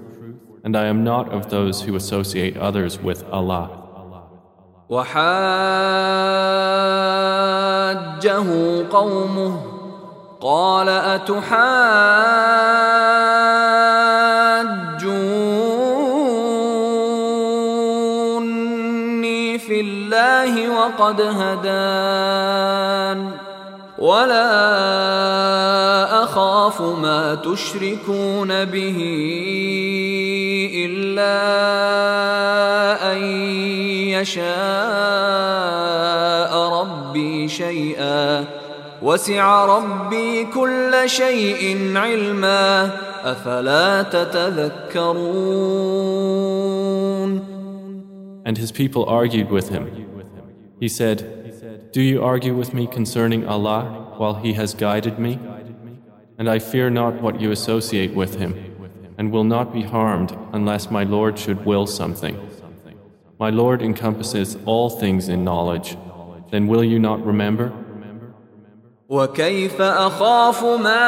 [0.64, 3.84] and I am not of those who associate others with Allah.
[4.88, 5.24] وحاجه
[8.90, 9.60] قومه
[10.40, 11.58] قال أتحاجوني
[19.58, 22.64] في الله وقد هدان
[23.99, 24.47] ولا
[26.23, 28.97] أخاف ما تشركون به
[30.75, 31.35] إلا
[33.11, 33.17] أن
[34.15, 34.49] يشاء
[36.79, 38.45] ربي شيئا.
[39.01, 42.91] وسع ربي كل شيء علما.
[43.23, 45.19] أفلا تتذكرون؟
[48.45, 49.87] And his people argued with him.
[50.79, 51.38] He said,
[51.92, 55.38] Do you argue with me concerning Allah while He has guided me?
[56.38, 58.52] And I fear not what you associate with Him,
[59.16, 62.36] and will not be harmed unless my Lord should will something.
[63.38, 65.96] My Lord encompasses all things in knowledge.
[66.50, 67.72] Then will you not remember?
[69.08, 71.04] وكيف اخاف ما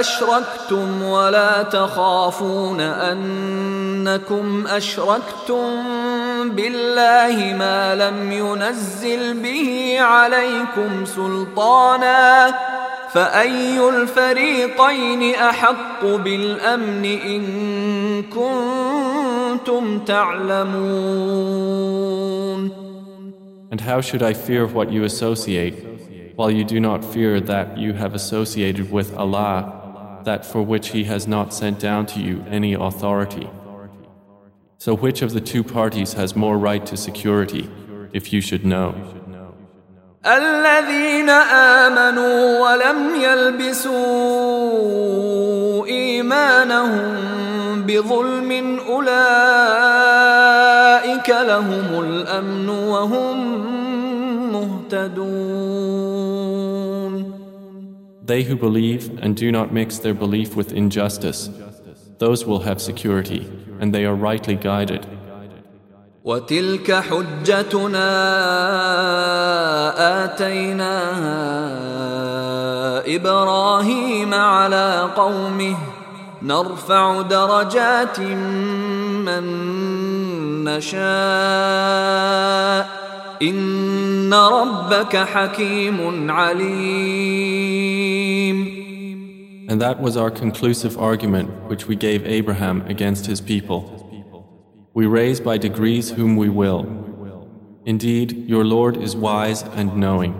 [0.00, 6.05] اشركتم ولا تخافون انكم اشركتم
[6.48, 12.54] بالله ما لم ينزل به عليكم سلطانا
[13.12, 17.42] فاي الفريقين احق بالامن ان
[18.22, 21.52] كنتم تعلمون
[23.72, 25.76] And how should I fear what you associate
[26.36, 29.82] while you do not fear that you have associated with Allah
[30.24, 33.48] that for which He has not sent down to you any authority.
[34.78, 37.68] So, which of the two parties has more right to security,
[38.12, 38.94] if you should know?
[40.26, 43.96] الذين آمنوا ولم يلبسوا
[45.86, 49.18] إيمانهم بظلم أولئك
[51.28, 53.62] لهم الأمن وهم
[58.24, 61.48] They who believe and do not mix their belief with injustice,
[62.18, 65.05] those will have security, And they are rightly guided.
[66.27, 68.09] وتلك حجتنا
[70.25, 71.37] آتيناها
[73.15, 75.77] إبراهيم على قومه
[76.41, 79.43] نرفع درجات من
[80.63, 80.97] نشاء
[83.41, 87.77] إن ربك حكيم عليم
[89.68, 93.80] And that was our conclusive argument which we gave Abraham against his people.
[94.94, 96.86] We raise by degrees whom we will.
[97.84, 100.34] Indeed, your Lord is wise and knowing.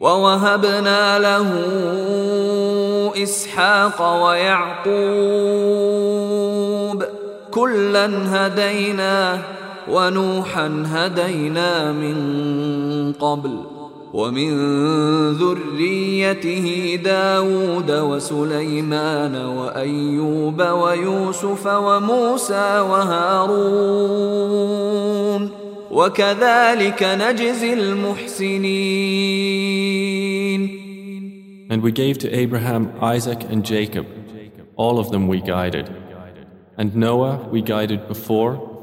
[0.00, 1.48] ووهبنا له
[3.22, 4.94] إسحاق ويعقوب
[7.50, 9.40] كلا هديناه
[9.88, 13.77] ونوحا هدينا من قبل
[14.14, 14.50] ومن
[15.32, 24.04] ذريته داود وسليمان وأيوب ويوسف وموسى وهارون
[25.90, 29.24] وكذلك نجزي المحسنين
[31.70, 34.06] And we gave to Abraham, Isaac and Jacob.
[34.76, 35.90] All of them we guided.
[36.76, 38.74] And Noah we guided before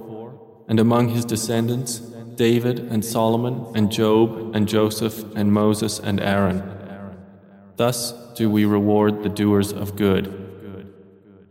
[0.67, 2.01] and among his descendants,
[2.35, 6.63] David and Solomon and Job and Joseph and Moses and Aaron.
[7.75, 10.41] Thus do we reward the doers of good.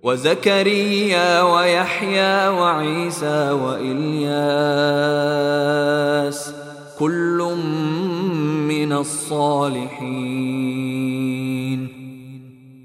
[0.03, 4.51] وزكريا ويحيى وعيسى وإلياس
[6.99, 7.57] كل
[8.69, 10.41] من الصالحين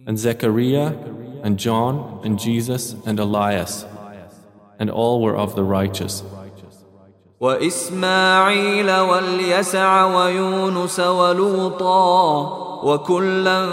[0.07, 0.93] And Zechariah
[1.43, 3.85] and John and Jesus and Elias
[4.77, 6.23] and all were of the righteous.
[7.40, 12.26] واسماعيل واليسع ويونس ولوطا
[12.84, 13.66] وكلا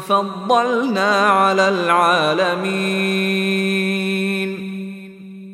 [0.00, 3.22] فضلنا على العالمين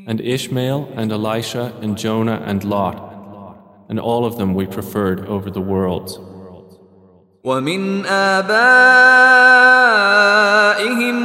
[0.07, 2.97] And Ishmael and Elisha and Jonah and Lot,
[3.91, 6.19] and all of them we preferred over the worlds.
[7.48, 8.54] ومن آبائهم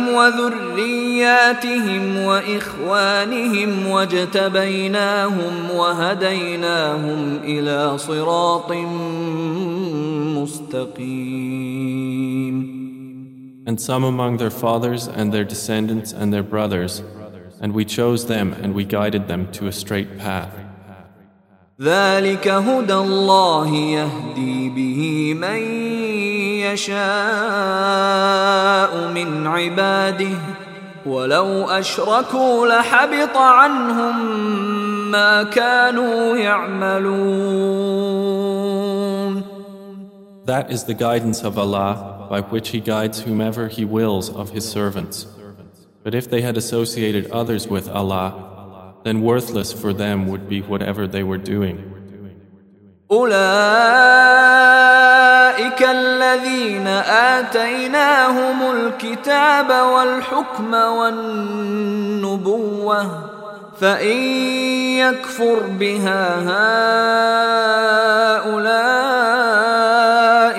[0.08, 8.72] وذرياتهم وإخوانهم واجتبيناهم وهديناهم إلى صراط
[10.42, 11.88] مستقيم
[13.66, 17.02] And some among their fathers and their descendants and their brothers,
[17.60, 20.61] and we chose them and we guided them to a straight path.
[21.82, 25.62] ذلك هدى الله يهدي به من
[26.66, 26.98] يشاء
[29.14, 30.38] من عباده
[31.06, 34.40] ولو اشركوا لحبط عنهم
[35.10, 37.58] ما كانوا يعملون
[40.46, 44.66] That is the guidance of Allah by which He guides whomever He wills of His
[44.66, 45.26] servants.
[46.02, 48.51] But if they had associated others with Allah,
[49.04, 51.94] then worthless for them would be whatever they were doing.
[53.10, 53.38] أولئك
[55.82, 56.86] الذين
[57.36, 61.80] آتيناهم الكتاب والحكم والنبوة
[63.80, 64.16] فإن
[64.98, 66.38] يكفر بها
[68.38, 69.08] هؤلاء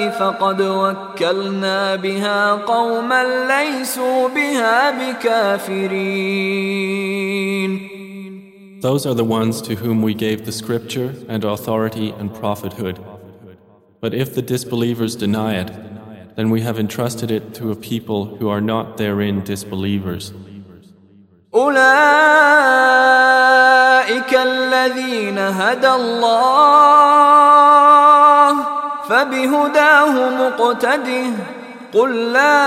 [0.10, 6.00] فقد وكلنا بها قوما ليسوا بها بكافرين
[8.84, 12.98] Those are the ones to whom we gave the scripture and authority and prophethood.
[14.02, 15.72] But if the disbelievers deny it,
[16.36, 20.34] then we have entrusted it to a people who are not therein disbelievers.
[21.54, 21.80] أولئك
[24.34, 27.20] الذين هدى الله
[29.10, 31.32] فبهداه مقتده
[31.94, 32.60] قل لا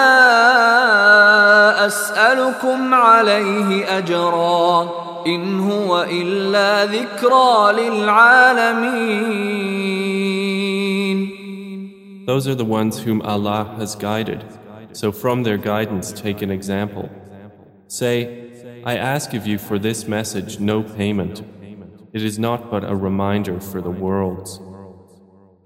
[1.86, 9.42] أسألكم عليه أجرا إن هو إلا ذكرى للعالمين
[12.26, 14.44] Those are the ones whom Allah has guided,
[14.92, 17.10] so from their guidance take an example.
[17.88, 21.42] Say, I ask of you for this message no payment.
[22.12, 24.60] It is not but a reminder for the worlds.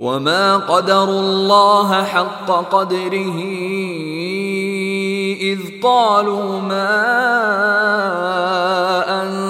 [0.00, 3.38] وما قدر الله حق قدره
[5.40, 6.92] إذ قالوا ما
[9.22, 9.49] أنزل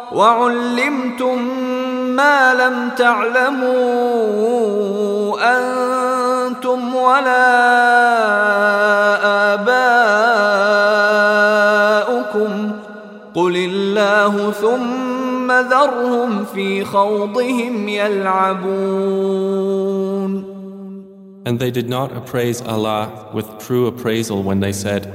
[0.11, 1.41] وعلمتم
[2.15, 3.71] ما لم تعلموا
[5.41, 7.47] أنتم ولا
[9.53, 10.11] آباؤكم
[13.35, 19.41] قل الله ثم ذرهم في خوضهم يلعبون
[21.43, 25.07] And they did not appraise Allah with true appraisal when they said,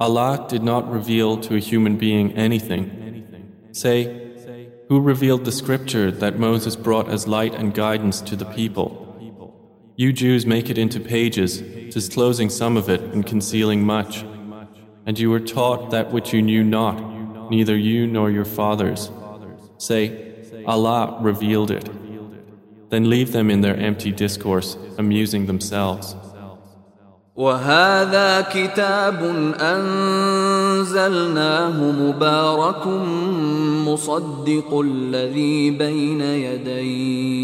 [0.00, 2.97] Allah did not reveal to a human being anything.
[3.72, 9.04] Say, Who revealed the scripture that Moses brought as light and guidance to the people?
[9.96, 14.24] You Jews make it into pages, disclosing some of it and concealing much.
[15.06, 19.10] And you were taught that which you knew not, neither you nor your fathers.
[19.78, 21.88] Say, Allah revealed it.
[22.90, 26.14] Then leave them in their empty discourse, amusing themselves.
[27.38, 29.22] وهذا كتاب
[29.60, 31.10] أنزلناه
[31.80, 32.86] مبارك
[33.86, 37.38] مصدق الذي بين يديه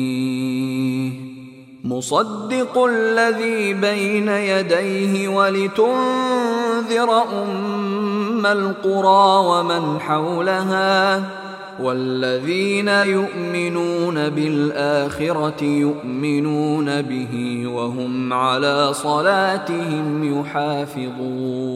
[1.84, 11.43] مصدق الذي بين يديه ولتنذر أم القرى ومن حولها
[11.79, 21.69] والذين يؤمنون بالآخرة يؤمنون به وهم على صلاتهم يحافظون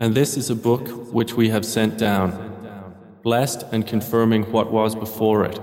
[0.00, 2.32] And this is a book which we have sent down,
[3.22, 5.60] blessed and confirming what was before it,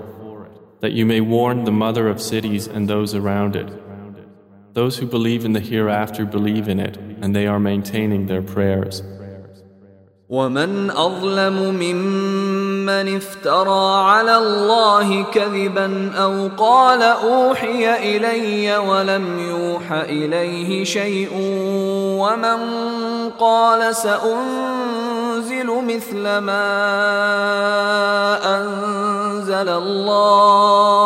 [0.80, 3.70] that you may warn the mother of cities and those around it.
[4.72, 9.02] Those who believe in the hereafter believe in it, and they are maintaining their prayers.
[10.29, 21.29] ومن اظلم ممن افترى على الله كذبا أو قال اوحي الي ولم يوح اليه شيء
[22.19, 22.59] ومن
[23.39, 26.65] قال سانزل مثل ما
[28.57, 31.05] انزل الله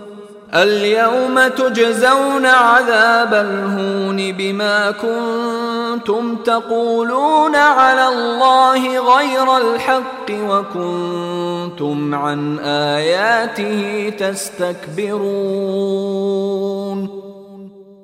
[0.54, 15.66] اليوم تجزون عذاب الهون بما كنتم تقولون على الله غير الحق وكنتم عن آياته تستكبرون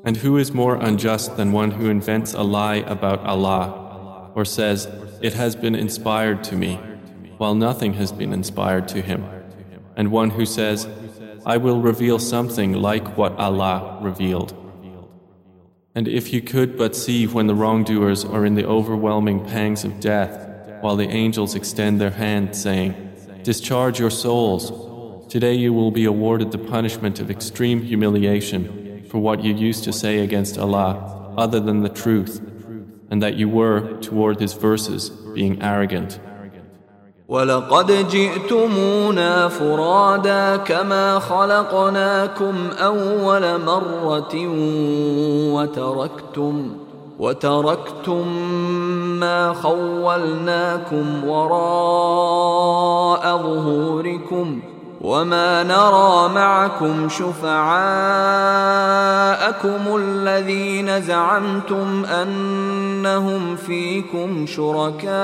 [0.05, 3.83] And who is more unjust than one who invents a lie about Allah
[4.35, 4.89] or says,
[5.21, 6.81] It has been inspired to me,
[7.39, 9.25] while nothing has been inspired to him,
[9.97, 10.89] and one who says,
[11.48, 14.54] I will reveal something like what Allah revealed.
[15.96, 20.02] And if you could but see when the wrongdoers are in the overwhelming pangs of
[20.02, 22.96] death, while the angels extend their hand, saying,
[23.44, 25.32] Discharge your souls.
[25.32, 29.94] Today you will be awarded the punishment of extreme humiliation for what you used to
[29.94, 32.42] say against Allah, other than the truth,
[33.10, 36.20] and that you were, toward his verses, being arrogant.
[37.30, 44.36] ولقد جئتمونا فرادا كما خلقناكم أول مرة
[45.54, 46.72] وتركتم
[47.20, 48.28] وتركتم
[49.20, 57.58] ما خولناكم وراء ظهوركم ۖ وما نرى معكم شفعاءكم
[59.96, 65.18] الذين زعمتم انهم فيكم شركاء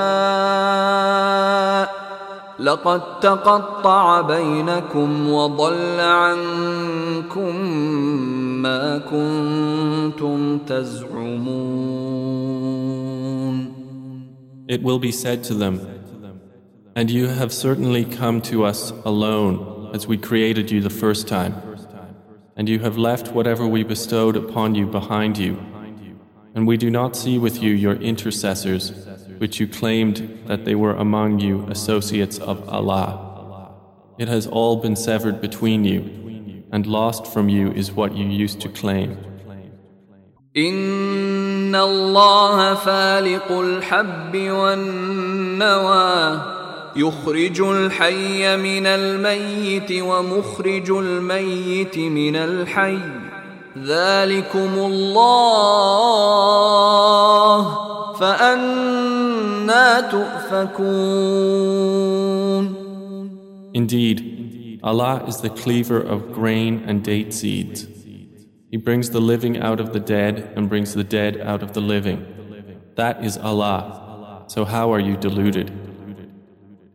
[2.58, 7.56] لقد تقطع بينكم وضل عنكم
[8.62, 12.14] ما كنتم تزعمون
[14.66, 15.78] It will be said to them
[16.95, 21.55] And you have certainly come to us alone as we created you the first time.
[22.55, 25.57] And you have left whatever we bestowed upon you behind you.
[26.53, 28.91] And we do not see with you your intercessors,
[29.37, 33.73] which you claimed that they were among you associates of Allah.
[34.17, 38.59] It has all been severed between you, and lost from you is what you used
[38.61, 39.17] to claim.
[40.57, 46.52] إن الله فالق الحب والنوى
[46.95, 52.99] يخرج الحي من الميت ومخرج الميت من الحي
[53.77, 56.29] ذلكم الله
[58.19, 61.19] فأنا تؤفكون
[63.71, 67.87] Indeed, Allah is the cleaver of grain and date seeds.
[68.71, 71.81] He brings the living out of the dead and brings the dead out of the
[71.81, 72.25] living.
[72.95, 74.45] That is Allah.
[74.47, 75.82] So how are you deluded?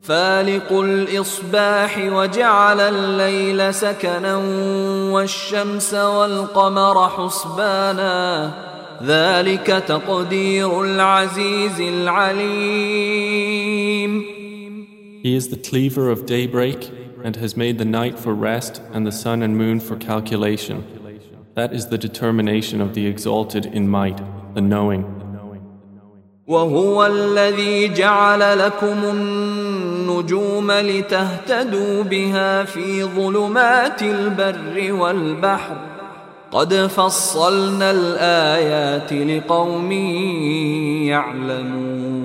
[0.02, 4.36] فالق الاصباح وجعل الليل سكنا
[5.12, 8.52] والشمس والقمر حسبانا
[9.02, 13.24] ذلك تقدير العزيز العليم
[15.24, 16.90] He is the cleaver of daybreak
[17.24, 20.84] and has made the night for rest and the sun and moon for calculation.
[21.54, 24.20] That is the determination of the exalted in might,
[24.54, 25.17] the knowing.
[26.49, 35.77] وهو الذي جعل لكم النجوم لتهتدوا بها في ظلمات البر والبحر
[36.51, 39.91] قد فصلنا الآيات لقوم
[41.11, 42.19] يعلمون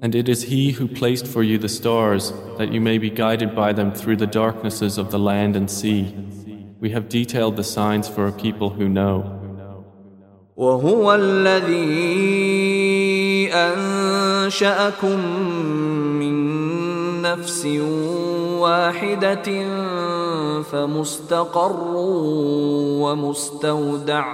[0.00, 3.56] And it is He who placed for you the stars, that you may be guided
[3.56, 6.14] by them through the darknesses of the land and sea.
[6.78, 9.43] We have detailed the signs for a people who know.
[10.56, 11.84] وهو الذي
[13.52, 15.18] انشاكم
[16.18, 16.34] من
[17.22, 17.66] نفس
[18.58, 19.68] واحدة
[20.62, 21.94] فمستقر
[23.02, 24.32] ومستودع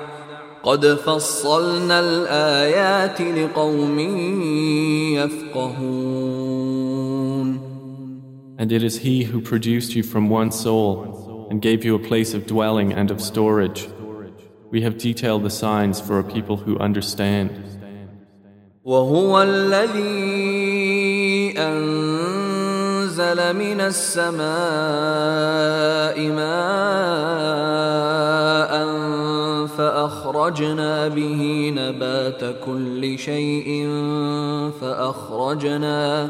[0.63, 3.99] قد فصلنا الايات لقوم
[5.17, 6.71] يفقهون
[8.59, 12.35] And it is He who produced you from one soul and gave you a place
[12.35, 13.89] of dwelling and of storage.
[14.72, 17.52] We have detailed the signs for a people who understand.
[18.86, 20.06] وهو الذي
[21.58, 24.46] أنزل من السماء
[26.30, 27.56] ماء
[29.68, 33.90] فأخرجنا به نبات كل شيء
[34.82, 36.30] فأخرجنا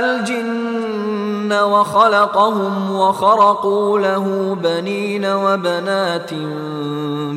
[0.00, 6.34] الجن وخلقهم وخرقوا له بنين وبنات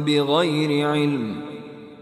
[0.08, 1.36] بغير علم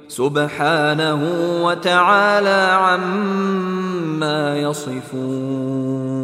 [0.08, 1.22] سبحانه
[1.66, 6.18] وتعالى عما يصفون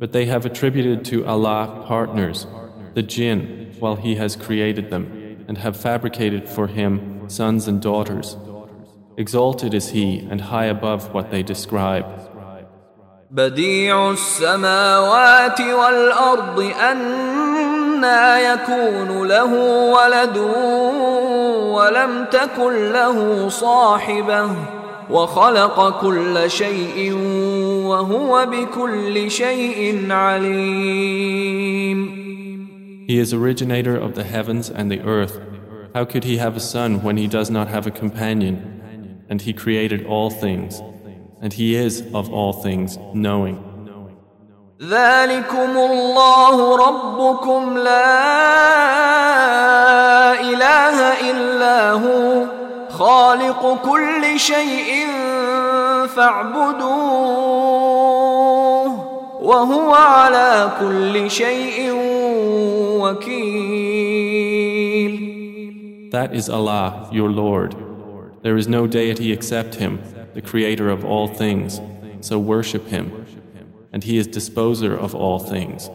[0.00, 2.46] But they have attributed to Allah partners,
[2.94, 8.36] the jinn, while He has created them, and have fabricated for Him sons and daughters.
[9.16, 12.06] Exalted is He and high above what they describe.
[13.30, 19.52] بديع السماوات والأرض أنا يكون له
[19.92, 20.36] ولد
[21.74, 24.50] ولم تكن له صاحبه
[25.10, 27.12] وخلق كل شيء
[27.86, 32.16] وهو بكل شيء عليم
[33.08, 35.38] He is originator of the heavens and the earth.
[35.94, 38.82] How could he have a son when he does not have a companion?
[39.28, 40.82] And he created all things.
[41.40, 43.62] And he is of all things knowing.
[44.82, 48.12] ذلكم الله ربكم لا
[50.40, 52.46] إله إلا هو
[53.00, 55.06] خالق كل شيء
[56.06, 57.56] فاعبدوه
[59.42, 61.92] وهو على كل شيء
[63.00, 64.16] وكيل
[66.12, 67.74] That is Allah, your Lord.
[68.42, 70.00] There is no deity except Him,
[70.34, 71.80] the Creator of all things,
[72.20, 73.26] so worship Him.
[73.92, 75.90] And He is disposer of all things.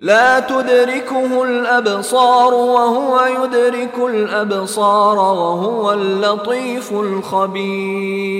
[0.00, 8.36] لا تدركه الأبصار وهو يدرك الأبصار وهو اللطيف الخبير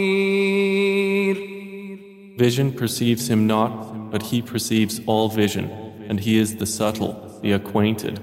[2.38, 5.70] Vision perceives him not, but he perceives all vision,
[6.06, 8.20] and he is the subtle, the acquainted.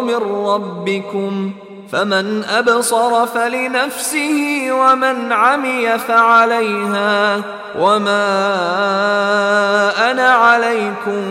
[0.00, 0.14] من
[0.46, 1.52] ربكم
[1.93, 7.37] فمن أبصر فلنفسه ومن عمي فعليها
[7.79, 8.25] وما
[10.11, 11.21] أنا عليكم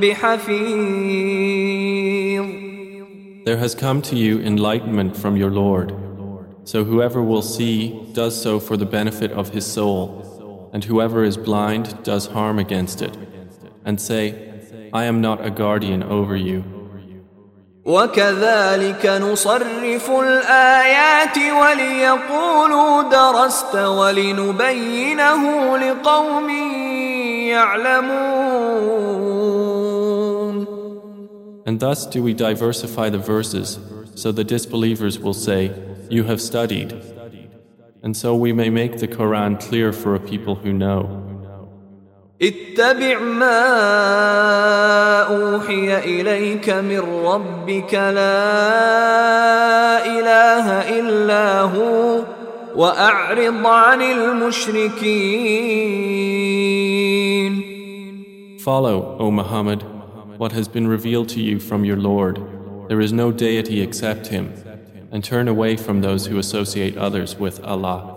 [0.00, 1.48] بحفيظ
[3.44, 5.94] There has come to you enlightenment from your Lord.
[6.64, 11.38] So whoever will see does so for the benefit of his soul, and whoever is
[11.38, 13.16] blind does harm against it.
[13.86, 14.34] And say,
[14.92, 16.62] I am not a guardian over you.
[17.85, 26.49] وكذلك نصرف الآيات وليقولوا درست ولنبينه لقوم
[27.49, 28.43] يعلمون
[31.65, 33.79] And thus do we diversify the verses,
[34.15, 35.71] so the disbelievers will say,
[36.09, 36.93] You have studied.
[38.03, 41.22] And so we may make the Quran clear for a people who know.
[42.42, 43.60] اتبع ما
[45.22, 48.38] أوحي إليك من ربك لا
[50.06, 52.24] إله إلا هو
[52.76, 55.28] وأعرض عن المشركين
[58.58, 59.82] Follow, O Muhammad,
[60.36, 62.38] what has been revealed to you from your Lord.
[62.88, 64.52] There is no deity except Him,
[65.10, 68.11] and turn away from those who associate others with Allah.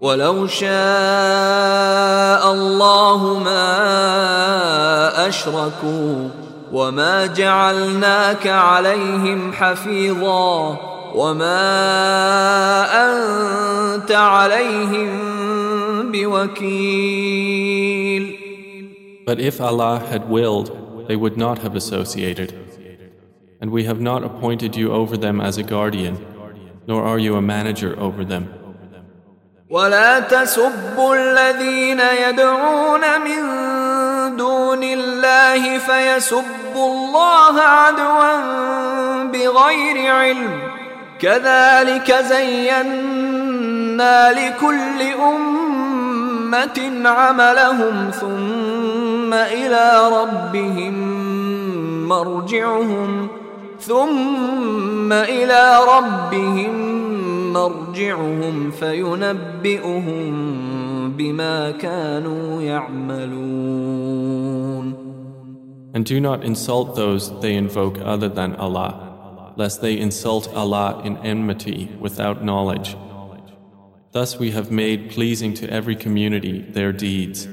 [0.00, 0.68] ولو شاء
[2.52, 3.68] الله ما
[5.28, 6.28] أشركوا
[6.72, 10.78] وما جعلناك عليهم حفيظا
[11.14, 11.64] وما
[12.92, 15.10] أنت عليهم
[16.12, 17.64] بوكيل
[19.26, 20.68] But if Allah had willed,
[21.08, 22.52] they would not have associated.
[23.58, 26.18] And we have not appointed you over them as a guardian,
[26.86, 28.57] nor are you a manager over them.
[29.69, 33.41] ولا تسبوا الذين يدعون من
[34.37, 38.33] دون الله فيسبوا الله عدوا
[39.23, 40.59] بغير علم.
[41.19, 43.29] كذلك زينا
[44.31, 51.19] لكل أمة عملهم ثم إلى ربهم
[52.07, 53.27] مرجعهم
[53.79, 56.99] ثم إلى ربهم
[57.48, 60.32] مرجعهم فينبئهم
[61.12, 64.24] بما كانوا يعملون
[65.94, 71.16] And do not insult those they invoke other than Allah, lest they insult Allah in
[71.18, 72.96] enmity without knowledge.
[74.10, 77.46] Thus we have made pleasing to every community their deeds.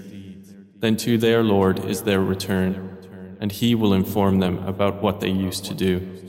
[0.79, 2.97] Then to their Lord is their return,
[3.39, 6.24] and He will inform them about what they used to do.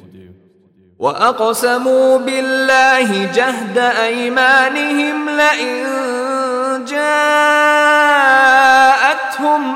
[0.99, 5.85] وأقسموا بالله جهد أيمانهم لئن
[6.85, 6.97] جاءتهم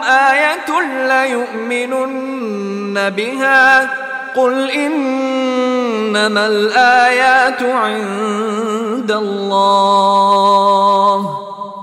[0.03, 3.89] آية ليؤمنن بها
[4.35, 11.40] قل إنما الآيات عند الله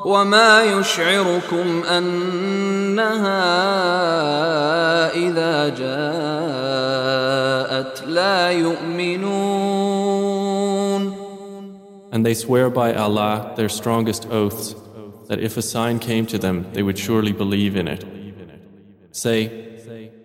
[0.07, 3.43] وما يشعركم أنها
[5.15, 7.13] إذا جاءت
[8.07, 9.73] لا يؤمنون
[12.11, 14.75] And they swear by Allah their strongest oaths
[15.29, 18.05] that if a sign came to them, they would surely believe in it.
[19.11, 19.47] Say,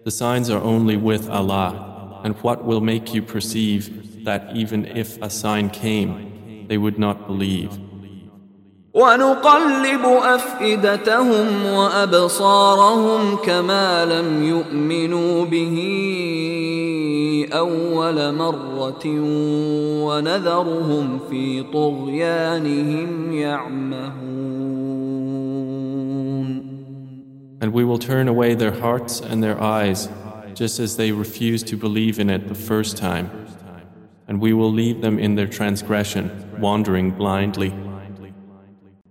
[0.05, 5.21] the signs are only with Allah, and what will make you perceive that even if
[5.23, 7.79] a sign came, they would not believe?
[8.95, 15.77] ونقلب أفئدتهم وأبصارهم كما لم يؤمنوا به
[17.53, 19.05] أول مرة
[20.05, 24.69] ونذرهم في طغيانهم يعمهون
[27.61, 30.09] And we will turn away their hearts and their eyes,
[30.55, 33.31] just as they refused to believe in it the first time.
[34.29, 36.31] And we will leave them in their transgression,
[36.61, 37.75] wandering blindly.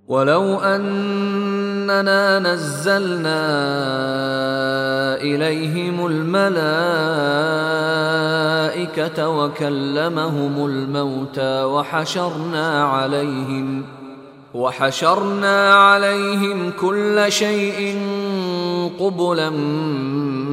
[0.08, 3.42] ولو أننا نزلنا
[5.22, 6.88] إليهم الملائكة
[9.28, 13.84] وكلمهم الموتى وحشرنا عليهم
[14.54, 17.98] وحشرنا عليهم كل شيء
[19.00, 19.50] قبلا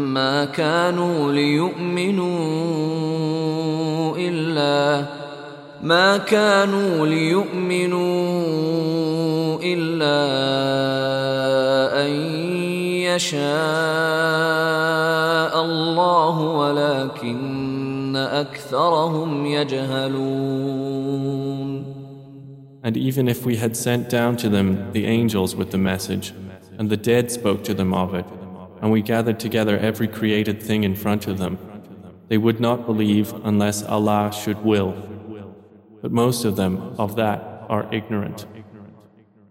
[0.08, 2.30] ما كانوا ليؤمنوا
[4.18, 5.06] إلا
[5.83, 8.05] ما كانوا ليؤمنوا
[9.63, 10.17] إلا
[12.07, 12.11] أن
[13.15, 13.45] يشاء
[15.65, 20.95] الله ولكن أكثرهم يجهلون
[22.83, 26.35] And even if we had sent down to them the angels with the message,
[26.79, 28.27] and the dead spoke to them of it,
[28.83, 31.59] and we gathered together every created thing in front of them,
[32.29, 34.95] they would not believe unless Allah should will.
[36.02, 38.48] But most of them of that are ignorant.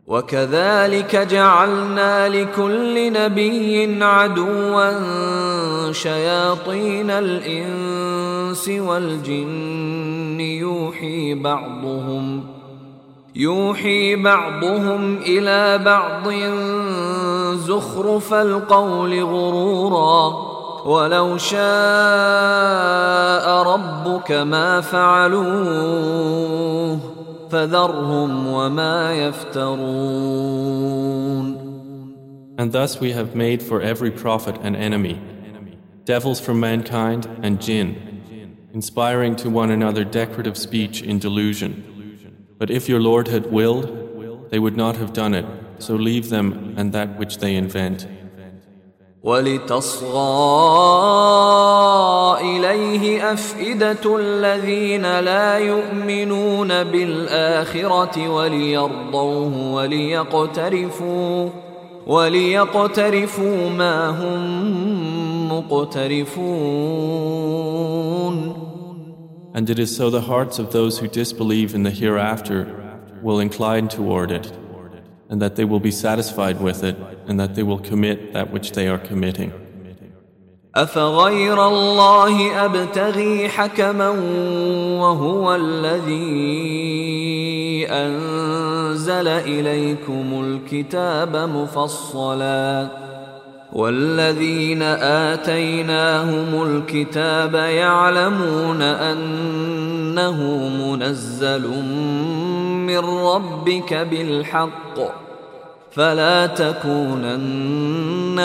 [0.09, 4.93] وكذلك جعلنا لكل نبي عدوا
[5.93, 12.45] شياطين الإنس والجن يوحي بعضهم
[13.37, 16.29] يوحي بعضهم إلى بعض
[17.55, 21.64] زخرف القول غرورا ولو شاء
[23.64, 26.14] ربك ما فعلوه
[27.50, 30.94] فذرهم وما يفترون
[32.56, 35.20] And thus we have made for every prophet an enemy,
[36.06, 37.96] devils from mankind and jinn,
[38.74, 41.84] inspiring to one another decorative speech in delusion.
[42.60, 45.48] But if your Lord had willed, they would not have done it,
[45.80, 48.08] so leave them and that which they invent.
[49.23, 50.19] ولتصغى
[52.41, 61.49] إليه أفئدة الذين لا يؤمنون بالآخرة وليرضوه وليقترفوا
[62.07, 66.69] وليقترفوا ما هم مقترفون.
[69.55, 72.67] And it is so the hearts of those who disbelieve in the hereafter
[73.23, 74.53] will incline toward it,
[75.30, 76.96] and that they will be satisfied with it,
[77.28, 79.52] and that they will commit that which they are committing.
[80.76, 84.10] أفغير الله أبتغي حكما
[85.00, 86.24] وهو الذي
[87.90, 92.90] أنزل إليكم الكتاب مفصلا
[93.73, 94.83] والذين
[95.33, 101.69] آتيناهم الكتاب يعلمون أنه منزل
[102.87, 104.99] من ربك بالحق
[105.91, 107.35] فلا تكونن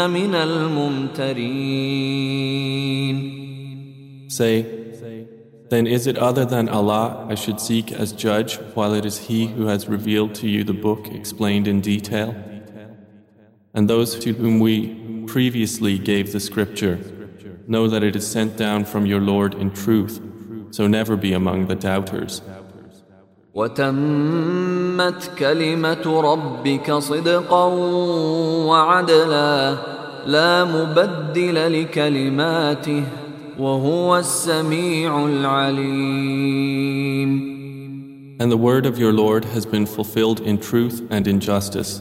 [0.09, 1.83] من الممترين
[4.27, 4.65] Say,
[5.69, 9.45] then is it other than Allah I should seek as judge while it is He
[9.45, 12.33] who has revealed to you the book explained in detail?
[13.75, 16.98] And those to whom we previously gave the scripture
[17.68, 20.20] know that it is sent down from your Lord in truth,
[20.70, 22.40] so never be among the doubters.
[23.54, 27.64] وتمت كلمة ربك صدقا
[28.66, 29.76] وعدلا
[30.26, 33.04] لا مبدل لكلماته
[33.58, 36.78] وهو السميع العليم
[38.40, 42.00] And the word of your Lord has been fulfilled in truth and in justice.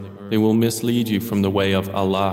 [0.30, 2.32] they will mislead you from the way of Allah.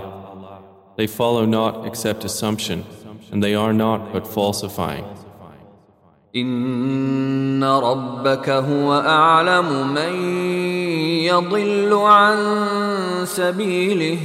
[0.97, 2.85] They follow not except assumption
[3.31, 5.05] and they are not but falsifying.
[6.35, 10.13] إن ربك هو أعلم من
[11.25, 12.37] يضل عن
[13.25, 14.17] سبيله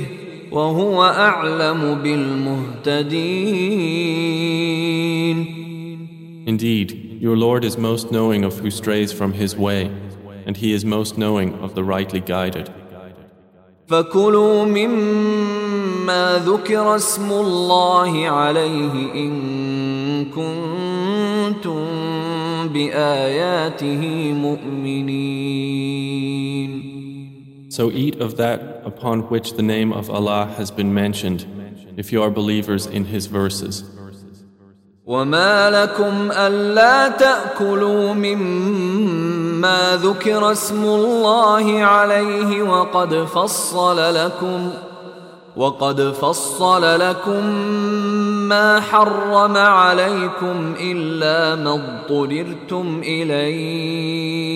[0.53, 3.19] وهو أعلم بالمهتدين
[6.47, 9.91] Indeed, your Lord is most knowing of who strays from his way,
[10.47, 12.71] and he is most knowing of the rightly guided.
[13.93, 21.85] فكلوا مما ذكر اسم الله عليه إن كنتم
[22.69, 25.79] بآياته مؤمنين
[27.71, 31.47] So eat of that upon which the name of Allah has been mentioned,
[31.97, 33.85] if you are believers in His verses.
[35.07, 39.42] وما لكم ألا تأكلوا مما
[39.96, 44.70] ذكر اسم الله عليه وقد فصل لكم
[45.58, 47.46] وقد فصل لكم
[48.50, 54.54] ما حرم عليكم إلا ما اضطررتم إليه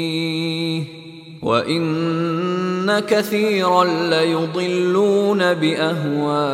[1.41, 6.47] وإن كثيرا ليضلون بأهوائهم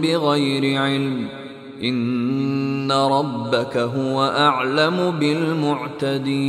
[0.00, 1.45] بغير علم
[1.83, 6.41] إن ربك هو أعلم بالمعتدين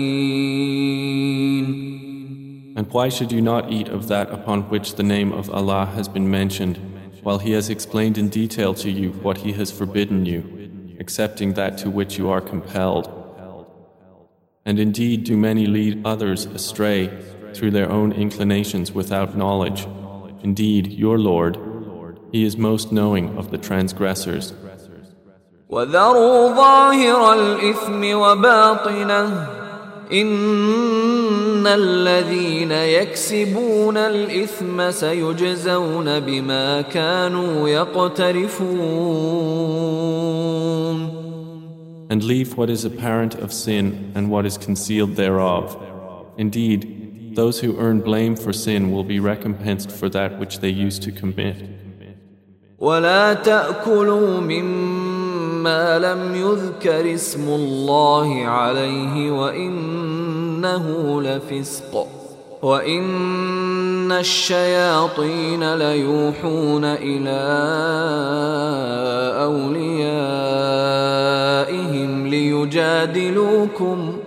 [2.74, 6.08] And why should you not eat of that upon which the name of Allah has
[6.08, 6.78] been mentioned,
[7.22, 11.76] while He has explained in detail to you what He has forbidden you, excepting that
[11.78, 13.10] to which you are compelled?
[14.64, 17.10] And indeed, do many lead others astray
[17.52, 19.86] through their own inclinations without knowledge.
[20.42, 21.58] Indeed, your Lord,
[22.32, 24.54] He is most knowing of the transgressors.
[25.68, 29.46] وذروا ظاهر الإثم وباطنه
[30.12, 38.82] إن الذين يكسبون الإثم سيجزون بما كانوا يقترفون
[42.10, 45.78] And leave what is apparent of sin and what is concealed thereof.
[46.36, 51.02] Indeed, those who earn blame for sin will be recompensed for that which they used
[51.04, 51.56] to commit.
[52.78, 55.05] ولا تأكلوا مما
[55.97, 60.85] لم يذكر اسم الله عليه وإنه
[61.21, 62.07] لفسق
[62.61, 67.41] وإن الشياطين ليوحون إلى
[69.43, 70.27] أوليائهم
[72.27, 74.17] ليجادلوكم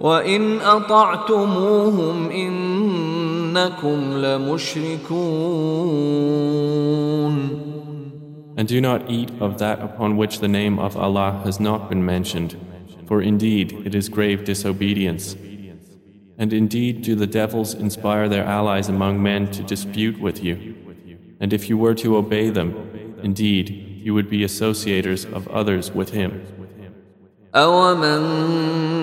[0.00, 5.24] وإن أطعتموهم إنكم لمشركون
[8.57, 12.05] And do not eat of that upon which the name of Allah has not been
[12.05, 12.57] mentioned,
[13.07, 15.35] for indeed it is grave disobedience.
[16.37, 20.75] And indeed do the devils inspire their allies among men to dispute with you.
[21.39, 23.69] And if you were to obey them, indeed
[24.03, 26.45] you would be associators of others with him.
[27.55, 29.02] أومن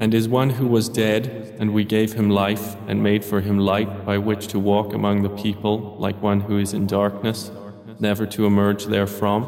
[0.00, 3.58] And is one who was dead, and we gave him life and made for him
[3.58, 7.50] light by which to walk among the people like one who is in darkness,
[7.98, 9.42] never to emerge therefrom?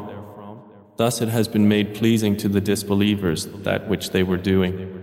[0.97, 4.93] Thus it has been made pleasing to the disbelievers that which they were doing.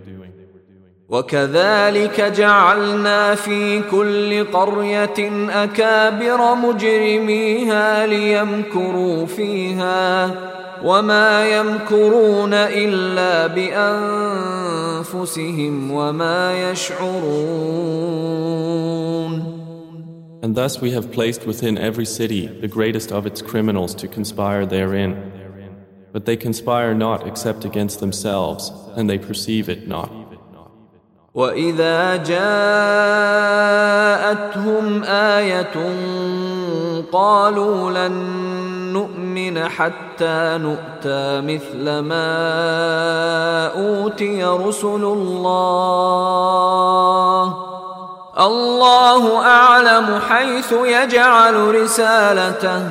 [1.11, 10.31] وكذلك جعلنا في كل قرية أكابر مجرميها ليمكروا فيها
[10.83, 13.47] وما يمكرون إلا
[15.07, 18.21] بأنفسهم وما يشعرون
[20.43, 24.65] And thus we have placed within every city the greatest of its criminals to conspire
[24.65, 25.31] therein.
[26.11, 30.11] But they conspire not except against themselves, and they perceive it not.
[31.33, 32.43] واذا جاءتهم
[35.03, 35.61] ايه
[37.12, 38.12] قالوا لن
[38.92, 46.26] نؤمن حتى نؤتى مثل ما أوتي رسل الله.
[48.38, 52.90] الله أعلم حيث يجعل رسالته.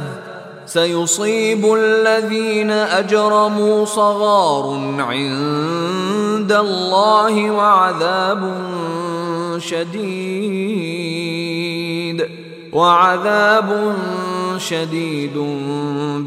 [0.65, 8.53] سيصيب الذين أجرموا صغار عند الله وعذاب
[9.57, 11.05] شديد.
[12.74, 13.94] وعذاب
[14.58, 15.38] شديد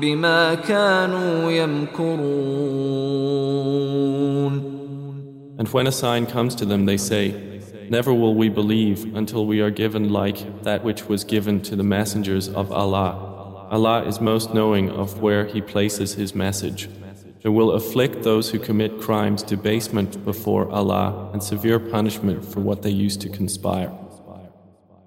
[0.01, 2.93] بما كانوا يمكرون
[5.55, 7.53] And when a sign comes to them, they say,
[7.89, 11.83] Never will we believe until we are given like that which was given to the
[11.83, 13.67] messengers of Allah.
[13.69, 16.89] Allah is most knowing of where He places His message.
[17.43, 22.81] It will afflict those who commit crimes debasement before Allah and severe punishment for what
[22.81, 23.91] they used to conspire.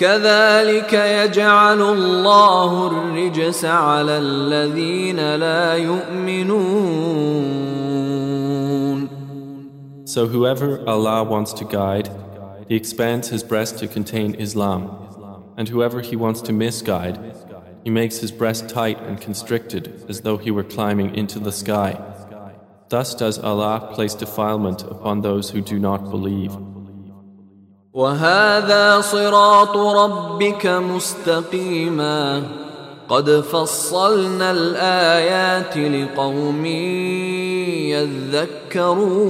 [0.00, 7.56] كذلك يجعل الله الرجس على الذين لا يؤمنون
[10.04, 12.08] So whoever Allah wants to guide,
[12.68, 14.90] He expands his breast to contain Islam.
[15.58, 17.18] And whoever He wants to misguide,
[17.84, 21.96] He makes his breast tight and constricted as though he were climbing into the sky.
[22.88, 26.56] Thus does Allah place defilement upon those who do not believe.
[27.92, 32.42] وهذا صراط ربك مستقيما
[33.08, 36.66] قد فصلنا الايات لقوم
[38.76, 39.26] يذكرون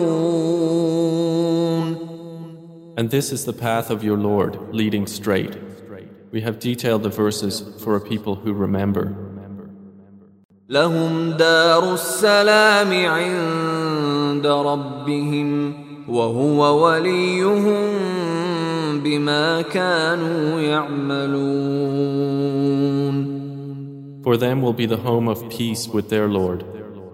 [2.98, 5.54] And this is the path of your Lord, leading straight.
[6.32, 9.14] We have detailed the verses for a people who remember.
[10.68, 15.74] لهم دار السلام عند ربهم
[16.08, 18.19] وهو وليهم
[19.03, 22.21] بما كانوا يعملون
[24.23, 26.63] For them will be the home of peace with their Lord,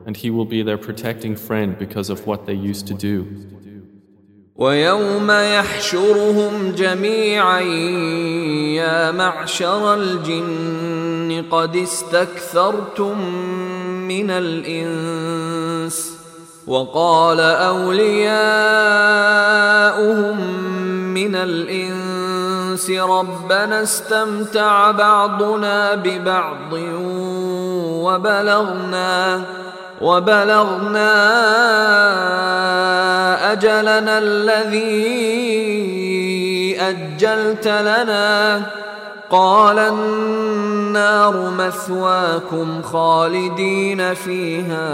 [0.06, 3.26] and He will be their protecting friend because of what they used to do.
[4.58, 7.60] ويوم يحشرهم جميعا
[8.76, 13.32] يا معشر الجن قد استكثرتم
[14.08, 16.18] من الانس
[16.68, 18.18] وقال اولياؤهم
[21.18, 26.74] من الإنس ربنا استمتع بعضنا ببعض
[28.06, 29.42] وبلغنا
[30.02, 31.14] وبلغنا
[33.52, 35.08] أجلنا الذي
[36.82, 38.62] أجلت لنا
[39.30, 44.90] قال النار مثواكم خالدين فيها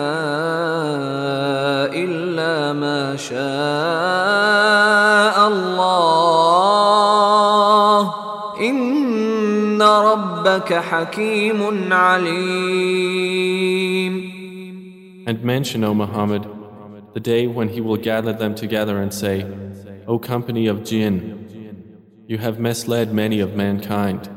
[1.93, 3.37] الا ما شاء
[5.47, 6.53] الله
[8.61, 13.13] ان ربك حكيم عليم
[15.25, 16.45] And mention, O Muhammad,
[17.13, 19.45] the day when He will gather them together and say,
[20.05, 21.42] O company of jinn,
[22.32, 24.28] you have misled many of mankind.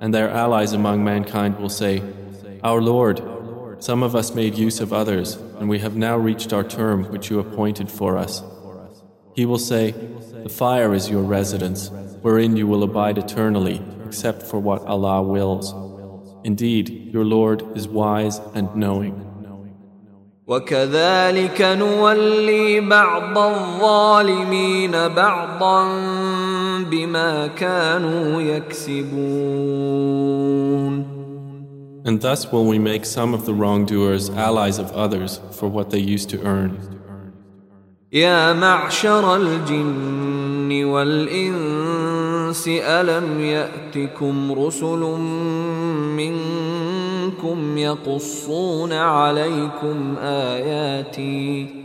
[0.00, 2.02] And their allies among mankind will say,
[2.62, 3.20] Our Lord,
[3.82, 7.30] some of us made use of others, and we have now reached our term which
[7.30, 8.42] you appointed for us.
[9.34, 9.90] He will say,
[10.42, 11.90] The fire is your residence,
[12.22, 15.74] wherein you will abide eternally, except for what Allah wills.
[16.44, 19.26] Indeed, your Lord is wise and knowing.
[20.46, 25.84] وكذلك نولي بعض الظالمين بعضا
[26.83, 29.95] بما كانوا يكسبون
[32.07, 35.97] And thus will we make some of the wrongdoers allies of others for what they
[35.97, 36.77] used to earn.
[38.13, 44.99] يا معشر الجن والإنس ألم يأتكم رسل
[46.17, 51.84] منكم يقصون عليكم آياتي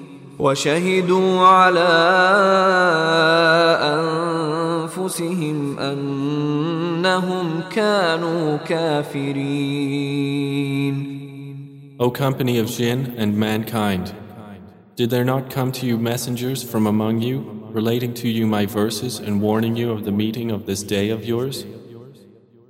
[0.40, 1.88] وشهدوا على
[5.06, 9.96] أنفسهم أنهم كانوا كافرين
[11.98, 14.14] O company of jinn and mankind,
[14.96, 19.18] did there not come to you messengers from among you, relating to you my verses
[19.18, 21.64] and warning you of the meeting of this day of yours?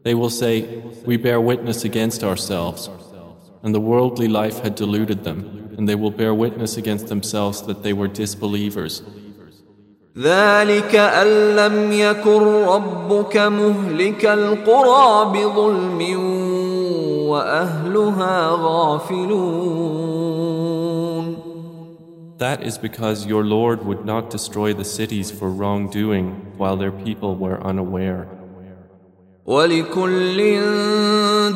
[0.04, 2.88] They will say, We bear witness against ourselves,
[3.64, 7.82] and the worldly life had deluded them, and they will bear witness against themselves that
[7.82, 9.02] they were disbelievers.
[10.18, 16.00] ذلك أن لم يكن ربك مهلك القرى بظلم
[17.28, 19.76] وأهلها غافلون
[22.38, 27.34] That is because your Lord would not destroy the cities for wrongdoing while their people
[27.34, 28.28] were unaware.
[29.46, 30.60] ولكل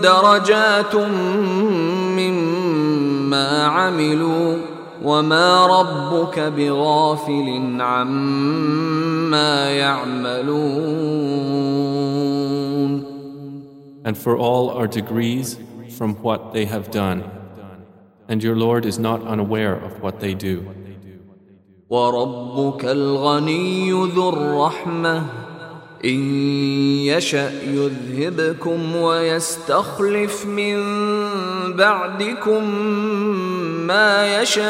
[0.02, 0.96] درجات
[2.16, 2.63] مما
[3.67, 4.57] عملوا
[5.03, 10.95] وما ربك بغافل عما يعملون
[14.05, 15.57] And for all are degrees
[15.97, 17.23] from what they have done.
[18.27, 20.63] And your Lord is not unaware of what they do.
[21.89, 25.44] وربك الغني ذو الرحمة
[26.05, 26.35] إن
[27.05, 30.83] يشأ يذهبكم ويستخلف من
[31.75, 32.69] بعدكم
[33.87, 34.65] ما يشاء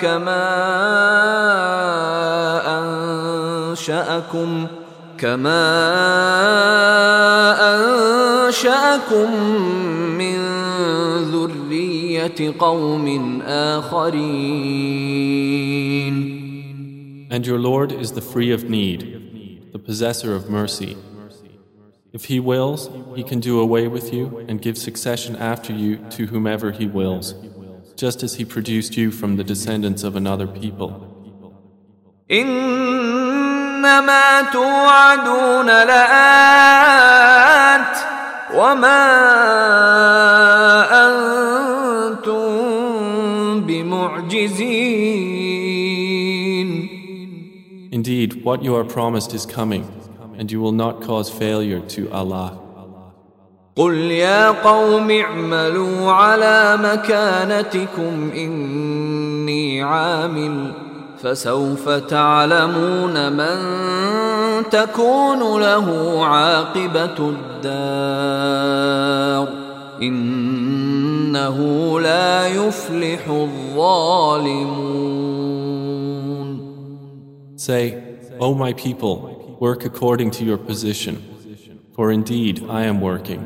[0.00, 0.48] كما
[3.68, 4.66] أنشأكم
[5.18, 5.64] كما
[7.74, 9.28] أنشأكم
[10.18, 10.38] من
[11.32, 15.18] ذرية قوم آخرين.
[17.29, 20.97] And your Lord is the free of need, the possessor of mercy.
[22.11, 26.27] If He wills, He can do away with you and give succession after you to
[26.27, 27.33] whomever He wills,
[27.95, 31.09] just as He produced you from the descendants of another people.
[32.31, 37.97] إنما توعدون لآت
[38.55, 39.03] وما
[42.13, 45.26] أنتم بمعجزين
[47.97, 49.83] Indeed, what you are promised is coming,
[50.37, 52.59] and you will not cause failure to Allah.
[53.75, 60.71] قل يا قوم اعملوا على مكانتكم إني عامل
[61.23, 63.57] فسوف تعلمون من
[64.69, 67.33] تكون له عاقبة
[67.63, 69.47] الدار
[70.01, 71.59] إنه
[71.99, 75.13] لا يفلح الظالمون
[77.68, 81.22] Say, O my people, work according to your position,
[81.94, 83.42] for indeed I am working,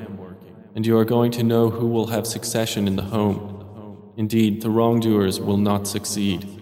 [0.77, 4.12] and you are going to know who will have succession in the home.
[4.16, 6.61] Indeed, the wrongdoers will not succeed.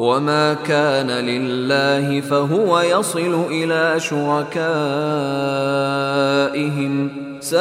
[0.00, 4.56] وما كان لله فهو يصل الى شركائهم
[7.40, 7.58] ساء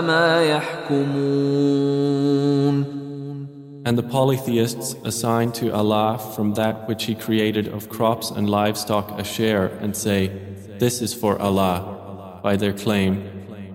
[0.00, 1.84] ما يحكمون
[3.86, 9.18] And the polytheists assign to Allah from that which He created of crops and livestock
[9.18, 10.30] a share and say,
[10.78, 13.12] This is for Allah, by their claim,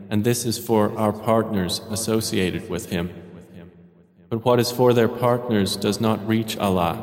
[0.10, 3.12] and this is for our partners associated with Him.
[4.34, 6.96] But what is for their partners does not reach Allah,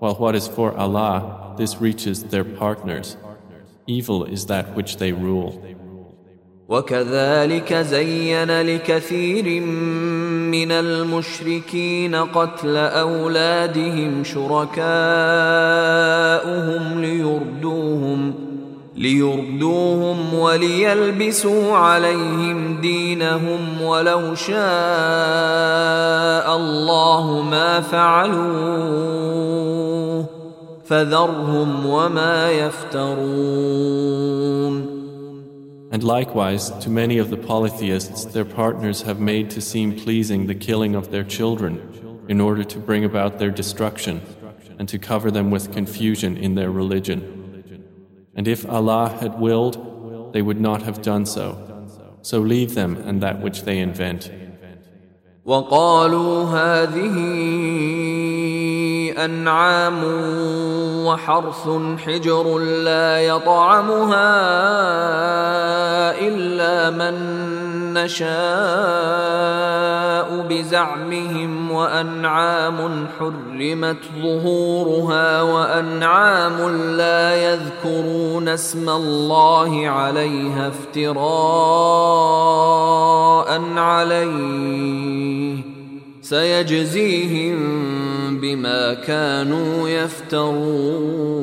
[0.00, 3.16] while what is for Allah, this reaches their partners.
[3.86, 5.62] Evil is that which they rule.
[6.68, 9.60] وكذلك زين لكثير
[10.50, 14.80] من المشركين قتل اولادهم شركاؤهم
[17.00, 18.43] ليردوهم
[18.96, 24.56] ليردوهم وليلبسوا عليهم دينهم ولو شاء
[26.56, 29.10] الله ما فعلوه
[30.84, 33.80] فذرهم وما يفترون
[35.92, 40.54] And likewise, to many of the polytheists, their partners have made to seem pleasing the
[40.54, 41.80] killing of their children
[42.28, 44.20] in order to bring about their destruction
[44.78, 47.43] and to cover them with confusion in their religion.
[48.34, 51.46] And if Allah had willed, they would not have done so.
[52.22, 54.30] So leave them and that which they invent.
[55.44, 57.16] وقالوا هذه
[59.24, 60.04] أنعام
[61.06, 61.68] وحرث
[61.98, 64.30] حجر لا يطعمها
[66.28, 67.16] إلا من
[67.97, 68.25] نشاء
[70.49, 81.15] بزعمهم وأنعام حرمت ظهورها وأنعام لا يذكرون اسم الله عليها افتراء
[83.77, 85.57] عليه
[86.21, 87.57] سيجزيهم
[88.41, 91.35] بما كانوا يفترون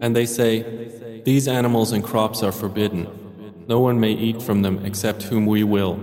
[0.00, 0.52] And they say,
[1.24, 3.23] These animals and crops are forbidden.
[3.66, 5.94] No one may eat from them except whom we will,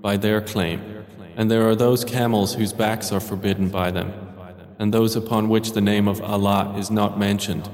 [0.00, 1.04] by their claim.
[1.36, 4.12] And there are those camels whose backs are forbidden by them,
[4.78, 7.68] and those upon which the name of Allah is not mentioned.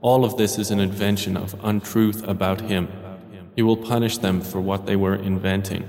[0.00, 2.88] All of this is an invention of untruth about Him.
[3.54, 5.88] He will punish them for what they were inventing.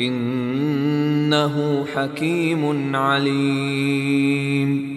[0.00, 4.96] إنه حكيم عليم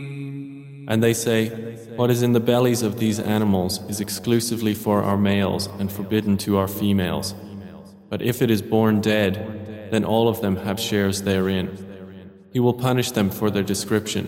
[0.87, 1.49] And they say,
[1.95, 6.35] What is in the bellies of these animals is exclusively for our males and forbidden
[6.39, 7.35] to our females.
[8.09, 11.85] But if it is born dead, then all of them have shares therein.
[12.51, 14.25] He will punish them for their description.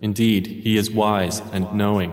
[0.00, 2.12] Indeed, He is wise and knowing.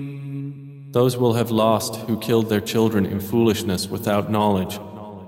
[0.91, 4.77] Those will have lost who killed their children in foolishness without knowledge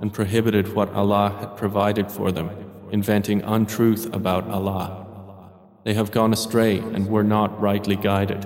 [0.01, 2.49] and prohibited what Allah had provided for them,
[2.91, 5.07] inventing untruth about Allah.
[5.85, 8.45] They have gone astray and were not rightly guided.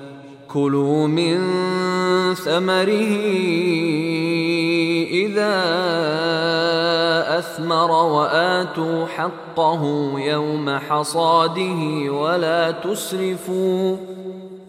[0.53, 1.39] كلوا من
[2.35, 3.15] ثمره
[5.11, 5.57] إذا
[7.39, 13.97] أثمر وآتوا حقه يوم حصاده ولا تسرفوا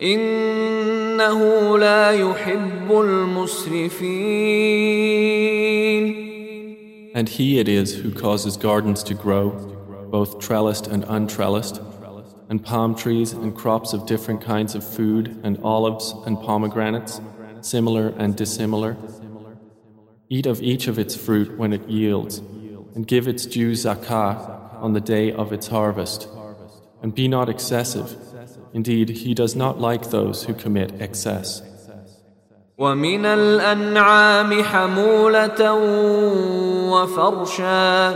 [0.03, 4.23] إنه لا يحب المسرفين.
[7.15, 9.51] And he it is who causes gardens to grow,
[10.11, 11.81] both trellised and untrellised,
[12.49, 17.20] and palm trees and crops of different kinds of food, and olives and pomegranates,
[17.62, 18.98] similar and dissimilar.
[20.30, 22.40] Eat of each of its fruit when it yields,
[22.95, 26.28] and give its due zakah on the day of its harvest.
[27.02, 28.16] And be not excessive.
[28.74, 31.62] Indeed, He does not like those who commit excess.
[32.78, 35.74] ومن الأنعام حمولة
[36.91, 38.14] وفرشا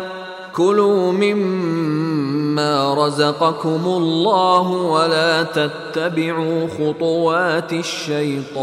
[0.56, 8.62] كلوا مما رزقكم الله ولا تتبعوا خطوات الشيطان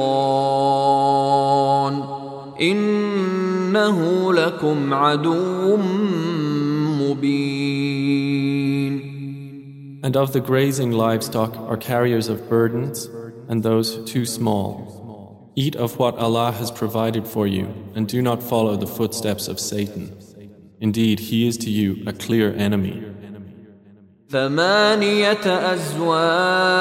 [2.60, 5.76] إنه لكم عدو
[7.00, 8.28] مبين
[10.00, 13.10] And of the grazing livestock are carriers of burdens
[13.48, 15.52] and those too small.
[15.56, 19.58] Eat of what Allah has provided for you and do not follow the footsteps of
[19.58, 20.16] Satan.
[20.82, 23.02] Indeed, he is to you a clear enemy.
[24.30, 26.78] ثمانية أزواج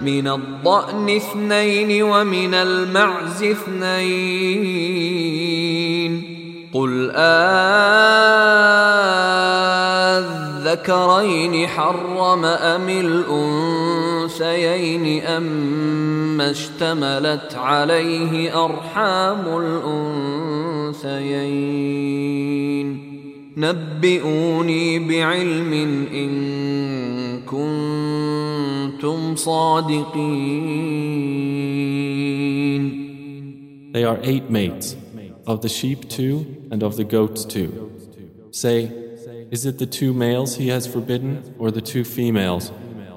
[0.00, 4.92] من الضأن اثنين ومن المعز اثنين
[6.74, 7.10] قل
[10.67, 12.89] آذكرين حرم أم
[14.29, 19.45] الأنثيين أما اشتملت عليه أرحام
[20.97, 23.07] الأنثيين
[23.57, 25.73] نبئوني بعلم
[26.13, 26.31] إن
[27.41, 30.97] كنتم صادقين
[33.93, 34.95] They are eight mates,
[35.47, 37.89] of the sheep two and of the goats two.
[38.51, 38.91] Say,
[39.50, 42.70] is it the two males he has forbidden, or the two females,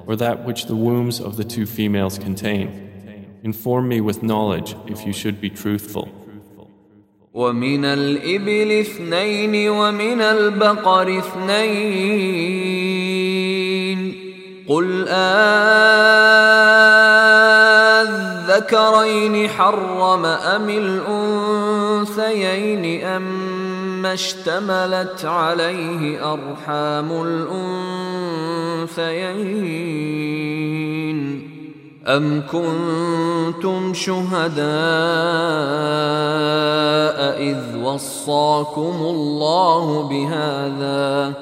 [0.06, 2.70] or that which the wombs of the two females contain?
[3.42, 6.08] Inform me with knowledge if you should be truthful.
[7.34, 12.36] ومن الإبل اثنين ومن البقر اثنين
[14.68, 15.08] قل
[18.48, 22.04] أذكرين حرم أم الأنثيين
[24.01, 27.11] أما اشتملت عليه أرحام
[28.87, 31.51] الأنثيين.
[32.07, 34.61] أم كنتم شهداء
[37.41, 41.33] إذ وصاكم الله بهذا؟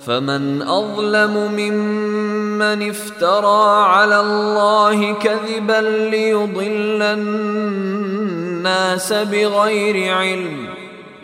[0.00, 10.68] فمن أظلم ممن افترى على الله كذبا ليضل الناس بغير علم.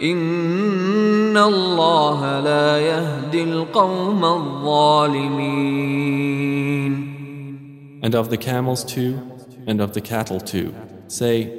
[0.04, 6.00] إن الله لا يهدي القوم الظالمين
[8.02, 9.20] And of the camels too,
[9.68, 10.74] and of the cattle too.
[11.08, 11.52] Say,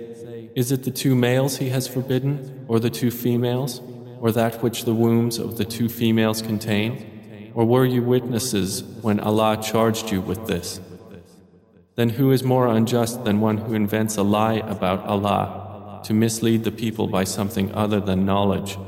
[0.57, 3.83] is it the two males he has forbidden, or the two females,
[4.21, 7.53] or that which the wombs of the two females contain?
[7.55, 10.81] Or were you witnesses when Allah charged you with this?
[11.97, 15.64] Then who is more unjust than one who invents a lie about Allah
[16.05, 18.79] to mislead the people by something other than knowledge?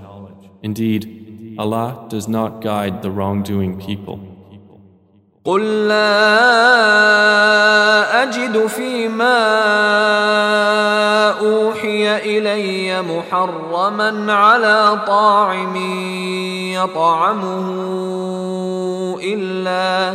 [0.62, 4.19] Indeed, Allah does not guide the wrongdoing people.
[5.44, 6.62] قل لا
[8.23, 9.39] أجد فيما
[11.40, 15.77] أوحي إلي محرما على طاعم
[16.74, 17.66] يطعمه
[19.23, 20.15] إلا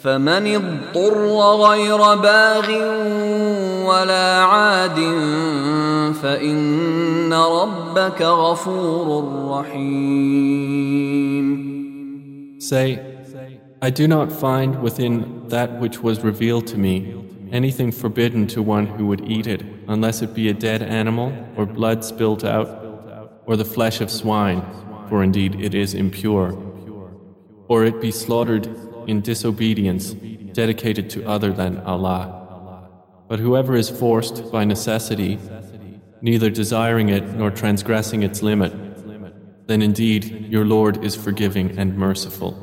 [0.00, 1.26] فمن اضطر
[1.68, 2.70] غير باغ
[3.86, 4.98] ولا عاد
[6.22, 10.66] فإن ربك غفور رحيم
[12.58, 12.98] Say,
[13.80, 17.14] I do not find within that which was revealed to me
[17.52, 21.64] anything forbidden to one who would eat it, unless it be a dead animal, or
[21.64, 22.68] blood spilt out,
[23.46, 24.62] or the flesh of swine,
[25.08, 26.50] for indeed it is impure,
[27.68, 28.66] or it be slaughtered
[29.06, 30.12] in disobedience,
[30.52, 32.24] dedicated to other than Allah.
[33.28, 35.38] But whoever is forced by necessity,
[36.20, 38.72] neither desiring it nor transgressing its limit,
[39.66, 42.56] then indeed your Lord is forgiving and merciful.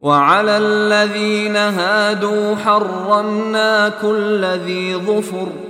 [0.00, 5.69] وعلى الذين هادوا حرمنا كل ذي ظفر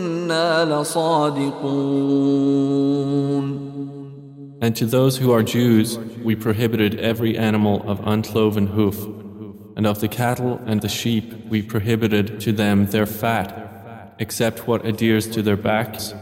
[4.62, 8.98] And to those who are Jews, we prohibited every animal of uncloven hoof,
[9.76, 14.84] and of the cattle and the sheep, we prohibited to them their fat, except what
[14.86, 16.14] adheres to their backs,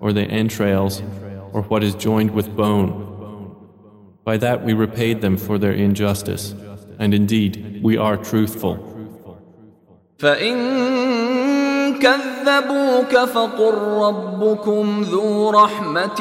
[0.00, 1.02] or the entrails,
[1.52, 3.04] or what is joined with bone.
[4.24, 6.54] By that we repaid them for their injustice,
[6.98, 8.76] and indeed we are truthful.
[10.18, 10.91] فإن
[12.02, 16.20] كذبوك فقل ربكم ذو رحمة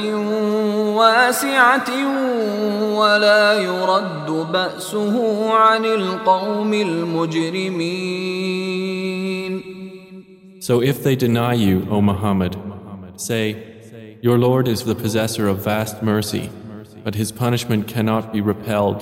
[0.98, 1.90] واسعة
[3.00, 5.16] ولا يرد بأسه
[5.54, 8.28] عن القوم المجرمين
[10.60, 12.58] So if they deny you, O Muhammad,
[13.16, 13.56] say,
[14.22, 16.50] Your Lord is the possessor of vast mercy,
[17.06, 19.02] but his punishment cannot be repelled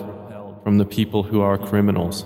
[0.63, 2.25] from the people who are criminals.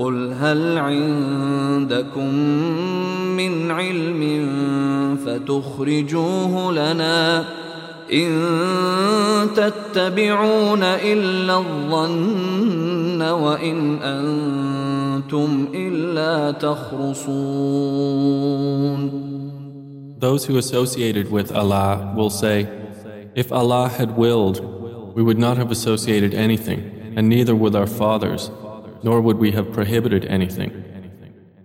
[0.00, 2.34] قل هل عندكم
[3.36, 4.22] من علم
[5.26, 7.44] فتخرجوه لنا
[8.12, 8.30] إن
[9.56, 18.10] تتبعون إلا الظن وإن أنتم إلا تخرصون
[20.18, 22.68] Those who associated with Allah will say,
[23.34, 24.58] If Allah had willed,
[25.14, 26.80] we would not have associated anything,
[27.16, 28.50] and neither would our fathers,
[29.03, 30.71] nor would we have prohibited anything.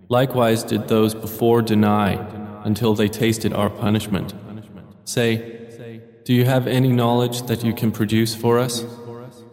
[0.09, 2.09] Likewise did those before deny
[2.63, 4.33] until they tasted our punishment.
[5.05, 5.57] Say,
[6.25, 8.85] Do you have any knowledge that you can produce for us?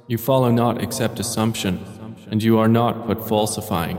[0.07, 1.85] You follow not except assumption,
[2.31, 3.99] and you are not but falsifying.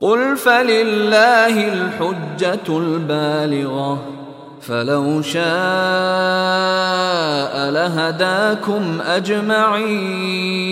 [0.00, 4.22] قل فلله الحجة البالغة
[4.60, 5.42] فلو شاء
[7.70, 10.62] لهداكم أجمعين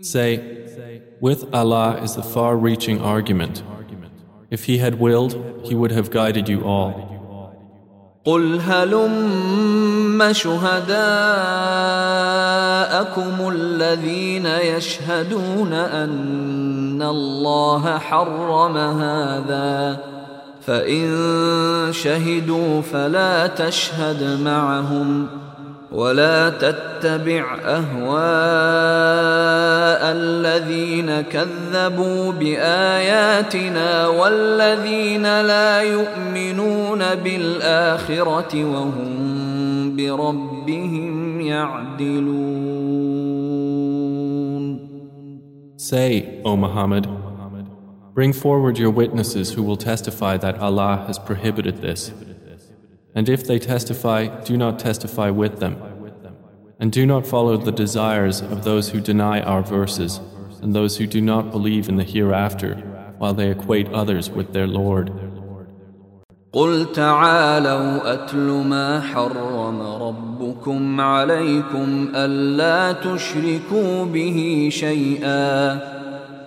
[0.00, 0.30] Say,
[1.20, 3.62] with Allah is the far-reaching argument.
[4.50, 5.34] If He had willed,
[5.64, 7.16] He would have guided you all.
[8.26, 10.96] قل هلم شهداءكم
[13.48, 19.98] الذين يشهدون ان الله حرم هذا
[20.60, 25.28] فان شهدوا فلا تشهد معهم
[25.91, 28.21] ولا تتبع اهواء
[30.11, 42.71] الذين كذبوا باياتنا والذين لا يؤمنون بالاخره وهم بربهم يعدلون
[45.77, 47.07] Say, O Muhammad,
[48.13, 52.11] bring forward your witnesses who will testify that Allah has prohibited this.
[53.14, 55.76] And if they testify, do not testify with them.
[56.78, 60.20] And do not follow the desires of those who deny our verses
[60.62, 62.74] and those who do not believe in the hereafter
[63.18, 65.10] while they equate others with their Lord.
[66.52, 75.80] قل تعالوا أتل ما حرم ربكم عليكم ألا تشركوا به شيئا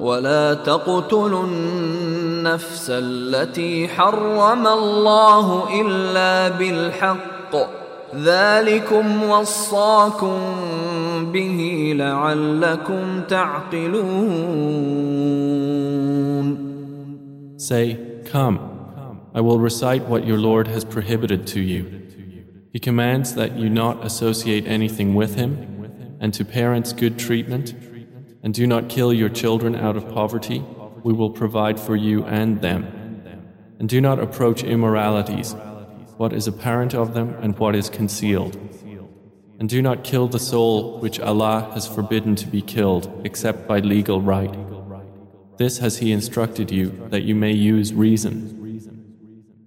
[0.00, 7.84] ولا تقتلوا النفس التي حرم الله الا بالحق
[8.16, 10.38] ذلكم وصاكم
[11.32, 14.34] به لعلكم تعقلون
[17.56, 18.58] Say, Come,
[19.34, 22.02] I will recite what your Lord has prohibited to you.
[22.74, 25.52] He commands that you not associate anything with him,
[26.20, 27.74] and to parents good treatment,
[28.43, 30.63] and do not kill your children out of poverty,
[31.03, 32.83] we will provide for you and them.
[33.79, 35.55] And do not approach immoralities,
[36.17, 38.57] what is apparent of them and what is concealed.
[39.59, 43.79] And do not kill the soul which Allah has forbidden to be killed except by
[43.79, 44.53] legal right.
[45.57, 48.58] This has He instructed you that you may use reason.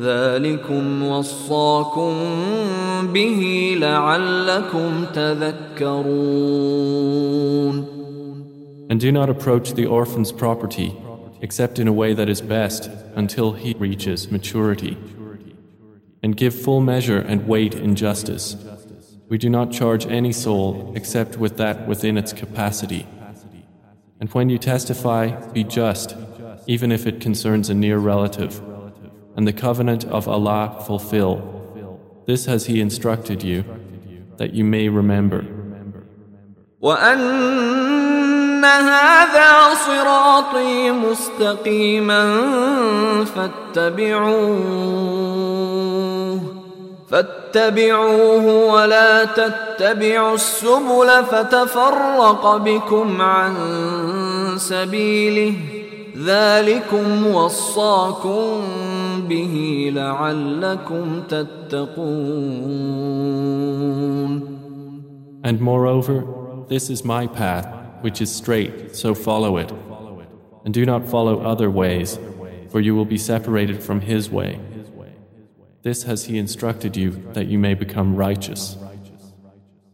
[0.00, 2.12] ذلكم وصاكم
[3.12, 6.68] به لعلكم تذكرون
[8.90, 10.96] And do not approach the orphan's property
[11.40, 14.96] except in a way that is best until he reaches maturity.
[16.22, 18.56] And give full measure and weight in justice.
[19.28, 23.06] We do not charge any soul except with that within its capacity.
[24.20, 25.22] And when you testify,
[25.52, 26.16] be just,
[26.66, 28.60] even if it concerns a near relative
[29.35, 31.41] And the covenant of Allah fulfill.
[32.25, 33.63] This has He instructed you,
[34.37, 35.45] that you may remember.
[47.13, 53.53] فاتبعوه ولا تتبعوا السبل فتفرق بكم عن
[54.57, 55.53] سبيله
[56.17, 58.63] ذلكم وصاكم
[59.28, 62.98] به لعلكم تتقون
[65.44, 66.24] And moreover,
[66.68, 67.66] this is my path,
[68.02, 69.72] which is straight, so follow it.
[70.64, 72.18] And do not follow other ways,
[72.70, 74.60] for you will be separated from His way.
[75.82, 78.76] This has He instructed you that you may become righteous.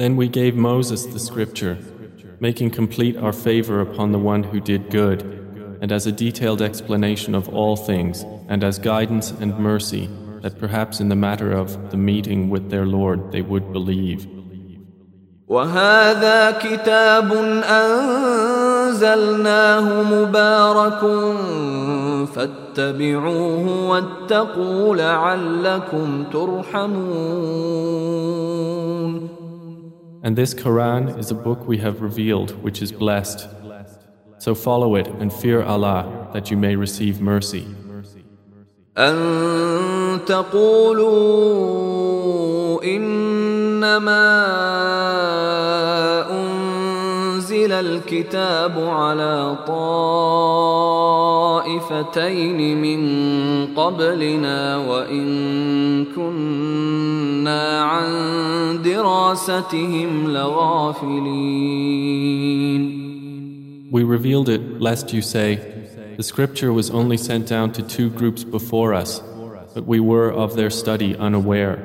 [0.00, 1.78] Then we gave Moses the scripture,
[2.38, 5.22] making complete our favor upon the one who did good,
[5.80, 10.08] and as a detailed explanation of all things, and as guidance and mercy,
[10.42, 14.26] that perhaps in the matter of the meeting with their Lord they would believe.
[15.48, 17.32] وهذا كتاب
[18.82, 19.22] أنزلناه
[20.02, 21.00] مبارك
[22.34, 27.76] فاتبعوه واتقوا لعلكم ترحمون
[30.22, 33.48] And this Quran is a book we have revealed which is blessed.
[34.38, 37.66] So follow it and fear Allah that you may receive mercy.
[38.98, 41.56] أن تقولوا
[42.84, 44.26] إنما
[47.60, 49.56] أنزل الكتاب على
[51.66, 53.00] طائفتين من
[53.74, 58.12] قبلنا وإن كنا عن
[58.82, 61.66] دراستهم لغافلين
[63.92, 65.60] We revealed it lest you say,
[66.16, 69.20] The scripture was only sent down to two groups before us,
[69.74, 71.78] but we were of their study unaware.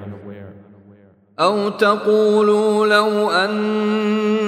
[1.40, 4.45] أو تقولوا لو أنا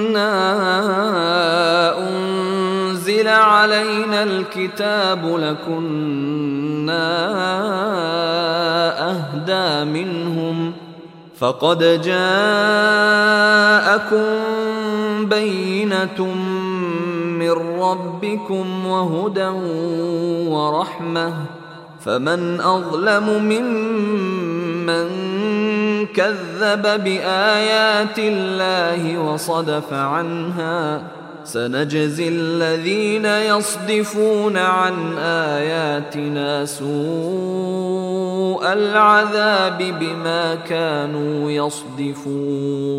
[1.97, 7.09] أنزل علينا الكتاب لكنا
[9.09, 10.73] أهدى منهم
[11.39, 12.19] فقد جاءكم
[15.25, 16.33] بينة
[17.39, 17.51] من
[17.81, 19.47] ربكم وهدى
[20.49, 21.33] ورحمة
[21.99, 25.28] فمن أظلم ممن
[26.14, 31.02] كذب بآيات الله وصدف عنها
[31.44, 36.94] سنجزي الذين يصدفون عن آياتنا سوء
[38.72, 42.94] العذاب بما كانوا يصدفون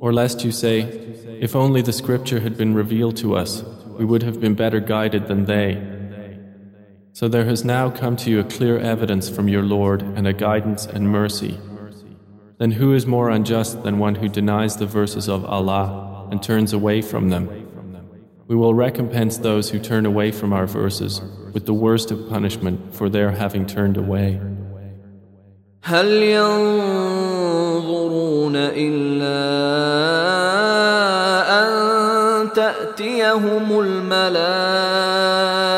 [0.00, 1.04] Or lest you say,
[1.40, 3.64] If only the scripture had been revealed to us,
[3.98, 5.80] we would have been better guided than they.
[7.18, 10.32] So there has now come to you a clear evidence from your Lord and a
[10.32, 11.60] guidance and mercy.
[12.58, 16.72] Then who is more unjust than one who denies the verses of Allah and turns
[16.72, 17.48] away from them?
[18.48, 21.20] We will recompense those who turn away from our verses
[21.52, 24.40] with the worst of punishment for their having turned away.
[25.84, 26.96] هل ينظرون
[28.56, 29.44] إلا
[31.60, 31.72] أن
[32.52, 35.77] تأتيهم الملائكة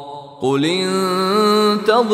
[0.40, 0.64] قل
[1.84, 2.06] انتظروا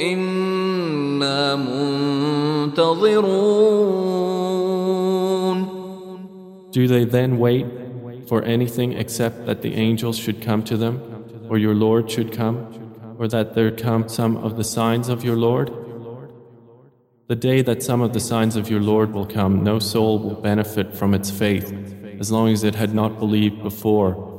[0.00, 1.56] إنا
[2.76, 3.40] منتظرون
[6.72, 7.66] Do they then wait
[8.28, 11.00] for anything except that the angels should come to them,
[11.48, 12.56] or your Lord should come,
[13.18, 15.72] or that there come some of the signs of your Lord?
[17.26, 20.40] The day that some of the signs of your Lord will come, no soul will
[20.40, 21.72] benefit from its faith
[22.20, 24.33] as long as it had not believed before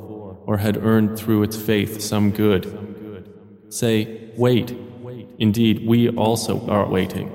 [0.45, 2.64] or had earned through its faith some good.
[3.70, 4.76] Say, wait.
[5.40, 7.32] Indeed, we also are waiting.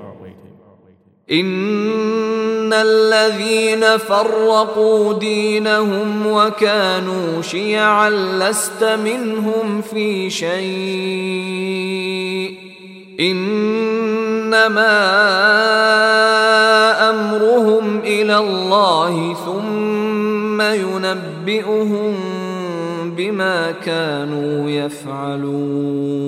[1.31, 11.67] إن الذين فرقوا دينهم وكانوا شيعا لست منهم في شيء
[13.19, 14.97] انما
[17.09, 22.15] امرهم الى الله ثم ينبئهم
[23.17, 26.27] بما كانوا يفعلون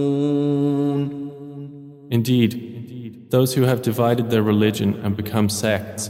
[2.12, 6.10] Indeed, those who have divided their religion and become sects,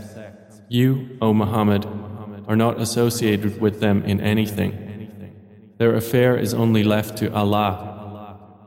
[0.69, 1.85] you, O Muhammad,
[2.47, 4.71] are not associated with them in anything.
[5.77, 7.73] Their affair is only left to Allah.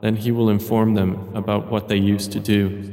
[0.02, 2.92] Then He will inform them about what they used to do.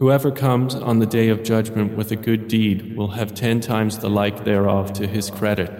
[0.00, 3.98] Whoever comes on the day of judgment with a good deed will have ten times
[3.98, 5.70] the like thereof to his credit.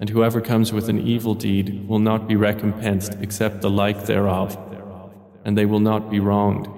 [0.00, 4.56] And whoever comes with an evil deed will not be recompensed except the like thereof,
[5.44, 6.68] and they will not be wronged.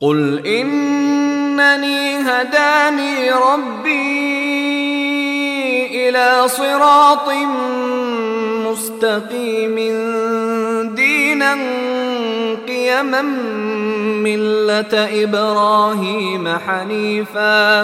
[0.00, 4.04] قل إنني هداني ربي
[6.08, 7.28] إلى صراط
[8.66, 9.76] مستقيم
[11.38, 11.54] دينا
[12.66, 13.22] قيما
[14.22, 17.82] ملة إبراهيم حنيفا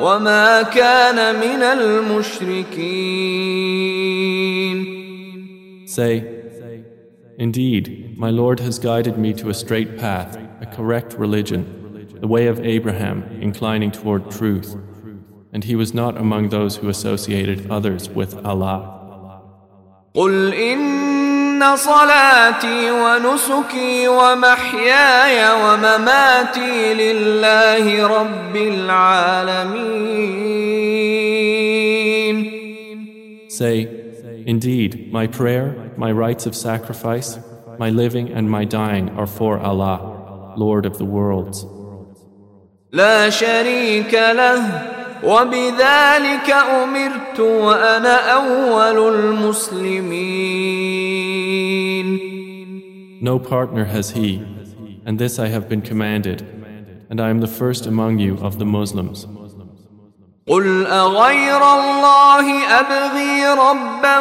[0.00, 2.82] وما كان من المشركين
[5.86, 6.24] Say,
[7.38, 11.62] Indeed, my Lord has guided me to a straight path, a correct religion,
[12.18, 14.74] the way of Abraham, inclining toward truth,
[15.52, 18.80] and he was not among those who associated others with Allah.
[21.57, 29.97] إن صلاتي ونسكي ومحياي ومماتي لله رب العالمين
[33.49, 33.87] Say,
[34.45, 37.39] Indeed, my prayer, my rites of sacrifice,
[37.79, 41.65] my living and my dying are for Allah, Lord of the worlds.
[42.93, 44.81] لا شريك له
[45.23, 46.51] وبذلك
[46.83, 50.97] أمرت وأنا أول المسلمين
[53.20, 54.44] No partner has he,
[55.06, 56.42] and this I have been commanded,
[57.08, 59.26] and I am the first among you of the Muslims.
[60.48, 62.46] قل أغير الله
[62.80, 64.18] أبغي ربا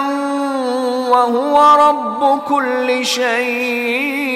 [1.10, 1.56] وهو
[1.90, 4.32] رب كل شيء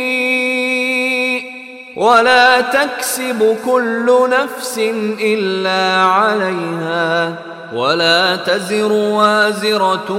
[1.97, 4.79] ولا تكسب كل نفس
[5.21, 7.35] إلا عليها
[7.73, 10.11] ولا تزر وازرة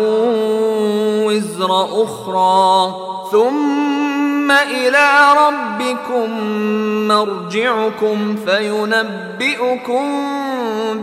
[1.26, 2.94] وزر أخرى
[3.32, 4.19] ثم
[4.50, 5.08] إلى
[5.46, 6.28] ربكم
[7.08, 10.04] مرجعكم فينبئكم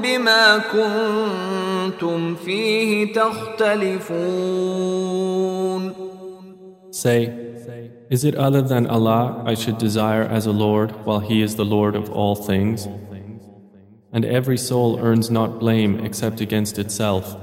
[0.01, 4.43] بما كنتم فيه تختلفون
[6.91, 7.34] Say,
[8.09, 11.65] Is it other than Allah I should desire as a Lord while He is the
[11.65, 12.88] Lord of all things?
[14.11, 17.35] And every soul earns not blame except against itself,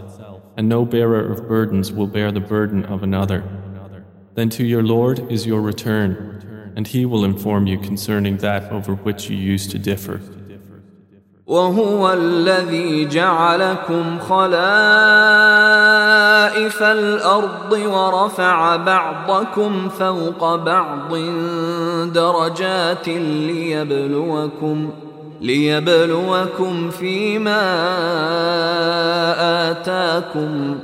[0.56, 3.42] and no bearer of burdens will bear the burden of another.
[4.34, 8.94] Then to your Lord is your return, and He will inform you concerning that over
[8.94, 10.20] which you used to differ.
[11.50, 14.42] وهو الذي جعلكم خلائف
[16.82, 21.14] الارض ورفع بعضكم فوق بعض
[22.14, 24.90] درجات ليبلوكم
[25.40, 27.62] ليبلوكم فيما
[29.70, 30.78] آتاكم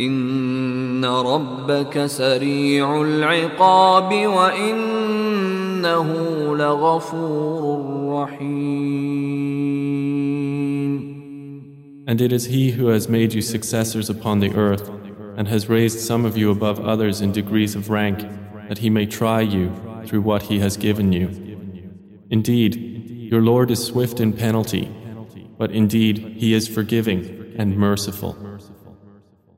[0.00, 6.06] إن ربك سريع العقاب وإنه
[6.56, 9.52] لغفور رحيم
[12.04, 14.90] And it is He who has made you successors upon the earth,
[15.36, 18.26] and has raised some of you above others in degrees of rank,
[18.68, 19.72] that He may try you
[20.06, 21.28] through what He has given you.
[22.28, 22.74] Indeed,
[23.30, 24.90] your Lord is swift in penalty,
[25.56, 28.36] but indeed He is forgiving and merciful.